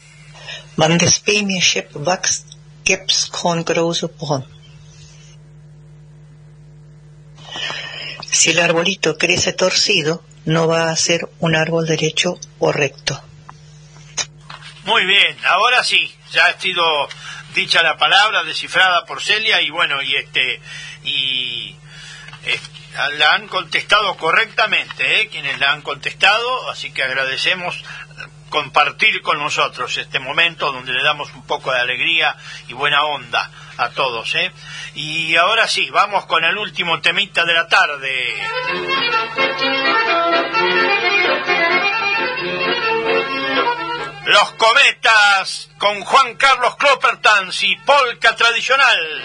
Si 8.35 8.51
el 8.51 8.59
arbolito 8.59 9.17
crece 9.17 9.53
torcido, 9.53 10.21
no 10.45 10.67
va 10.67 10.91
a 10.91 10.97
ser 10.97 11.29
un 11.39 11.55
árbol 11.55 11.87
derecho 11.87 12.41
o 12.59 12.73
recto. 12.73 13.23
Muy 14.87 15.07
bien, 15.07 15.39
ahora 15.47 15.85
sí, 15.85 16.13
ya 16.33 16.47
ha 16.47 16.61
sido 16.61 16.83
dicha 17.55 17.85
la 17.85 17.97
palabra, 17.97 18.43
descifrada 18.43 19.07
por 19.07 19.23
Celia 19.23 19.63
y 19.63 19.71
bueno, 19.71 20.03
y 20.03 20.17
este, 20.17 20.61
y 21.05 21.77
eh, 22.45 22.61
la 23.19 23.35
han 23.35 23.47
contestado 23.47 24.17
correctamente, 24.17 25.21
¿eh? 25.21 25.29
quienes 25.29 25.61
la 25.61 25.73
han 25.73 25.83
contestado, 25.83 26.71
así 26.71 26.91
que 26.91 27.05
agradecemos 27.05 27.85
compartir 28.55 29.21
con 29.21 29.37
nosotros 29.41 29.97
este 29.97 30.21
momento 30.21 30.71
donde 30.71 30.93
le 30.93 31.03
damos 31.03 31.29
un 31.35 31.45
poco 31.45 31.73
de 31.73 31.81
alegría 31.81 32.37
y 32.69 32.73
buena 32.73 33.03
onda 33.03 33.51
a 33.79 33.89
todos. 33.89 34.33
¿eh? 34.37 34.53
Y 34.95 35.35
ahora 35.35 35.67
sí, 35.67 35.91
vamos 35.91 36.25
con 36.27 36.45
el 36.45 36.57
último 36.57 37.01
temita 37.01 37.45
de 37.45 37.53
la 37.53 37.67
tarde. 37.67 38.37
Los 44.25 44.53
cometas 44.53 45.71
con 45.77 46.01
Juan 46.03 46.37
Carlos 46.37 46.77
Cloppertans 46.77 47.61
y 47.65 47.75
polka 47.79 48.37
tradicional. 48.37 49.23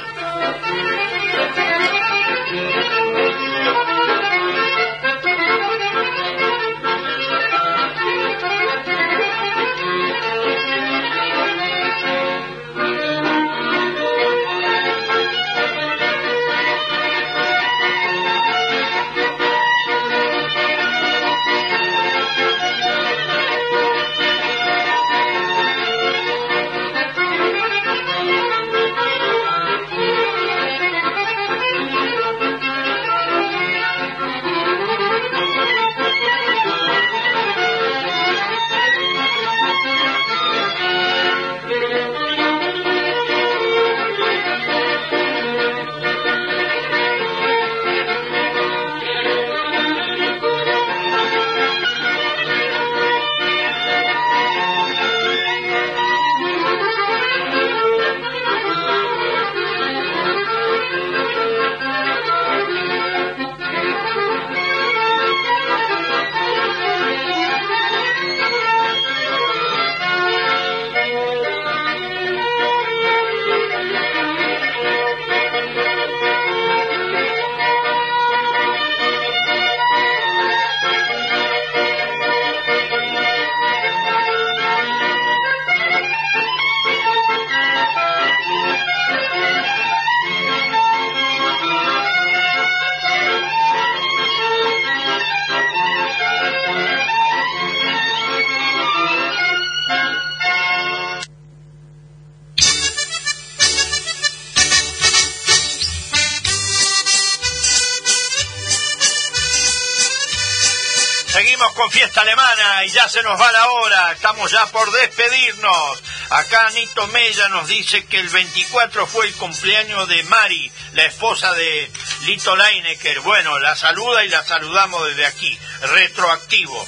Se 113.10 113.24
nos 113.24 113.42
va 113.42 113.52
la 113.52 113.68
hora, 113.70 114.12
estamos 114.12 114.52
ya 114.52 114.68
por 114.68 114.92
despedirnos. 114.92 116.04
Acá 116.30 116.70
Nito 116.70 117.08
Mella 117.08 117.50
nos 117.50 117.68
dice 117.68 118.06
que 118.06 118.20
el 118.20 118.30
24 118.30 119.08
fue 119.08 119.26
el 119.26 119.34
cumpleaños 119.34 120.08
de 120.08 120.22
Mari, 120.24 120.72
la 120.94 121.06
esposa 121.06 121.52
de 121.54 121.92
Lito 122.26 122.56
Leinecker. 122.56 123.22
Bueno, 123.22 123.58
la 123.58 123.76
saluda 123.76 124.24
y 124.24 124.30
la 124.30 124.44
saludamos 124.44 125.08
desde 125.08 125.26
aquí, 125.26 125.58
retroactivo. 125.82 126.88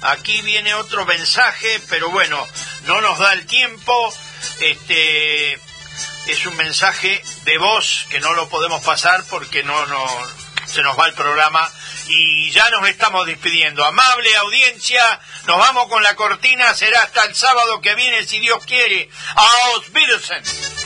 Aquí 0.00 0.40
viene 0.40 0.74
otro 0.74 1.04
mensaje, 1.04 1.82
pero 1.90 2.08
bueno, 2.10 2.46
no 2.84 3.02
nos 3.02 3.18
da 3.18 3.34
el 3.34 3.46
tiempo. 3.46 4.14
Este 4.60 5.52
es 5.52 6.46
un 6.46 6.56
mensaje 6.56 7.22
de 7.44 7.58
voz 7.58 8.06
que 8.08 8.20
no 8.20 8.32
lo 8.32 8.48
podemos 8.48 8.82
pasar 8.82 9.22
porque 9.28 9.62
no, 9.64 9.84
no 9.86 10.06
se 10.64 10.80
nos 10.82 10.98
va 10.98 11.08
el 11.08 11.14
programa 11.14 11.70
y 12.08 12.50
ya 12.50 12.68
nos 12.70 12.88
estamos 12.88 13.26
despidiendo. 13.26 13.84
Amable 13.84 14.36
audiencia, 14.36 15.20
nos 15.46 15.58
vamos 15.58 15.88
con 15.88 16.02
la 16.02 16.16
cortina, 16.16 16.74
será 16.74 17.02
hasta 17.02 17.24
el 17.24 17.34
sábado 17.34 17.80
que 17.80 17.94
viene 17.94 18.24
si 18.24 18.40
Dios 18.40 18.64
quiere. 18.64 19.08
Aus 19.34 19.84
Wiedersehen. 19.94 20.77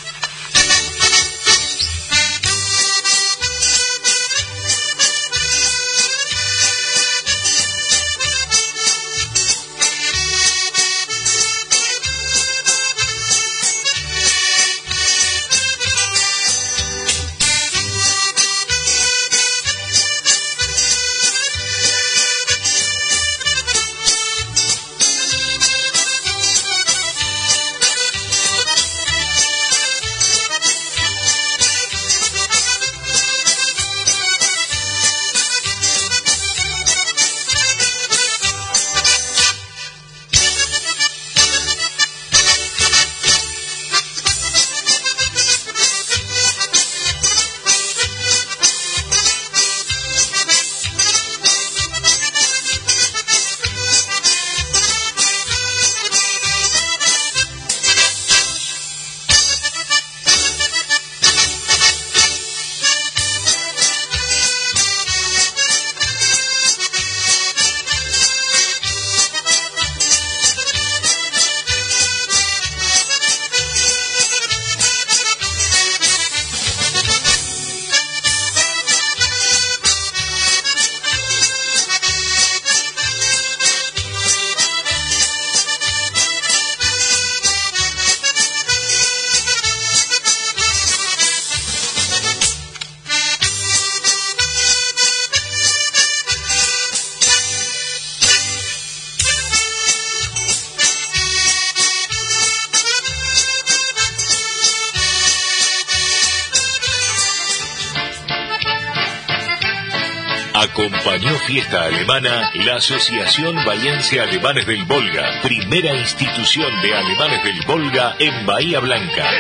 Fiesta 111.53 111.85
Alemana 111.85 112.51
la 112.65 112.77
Asociación 112.77 113.55
Bahiense 113.67 114.19
Alemanes 114.19 114.67
del 114.67 114.87
Volga, 114.87 115.43
primera 115.43 115.95
institución 115.95 116.81
de 116.81 116.95
alemanes 116.95 117.45
del 117.45 117.61
Volga 117.67 118.17
en 118.19 118.47
Bahía 118.47 118.81
Blanca. 118.81 119.31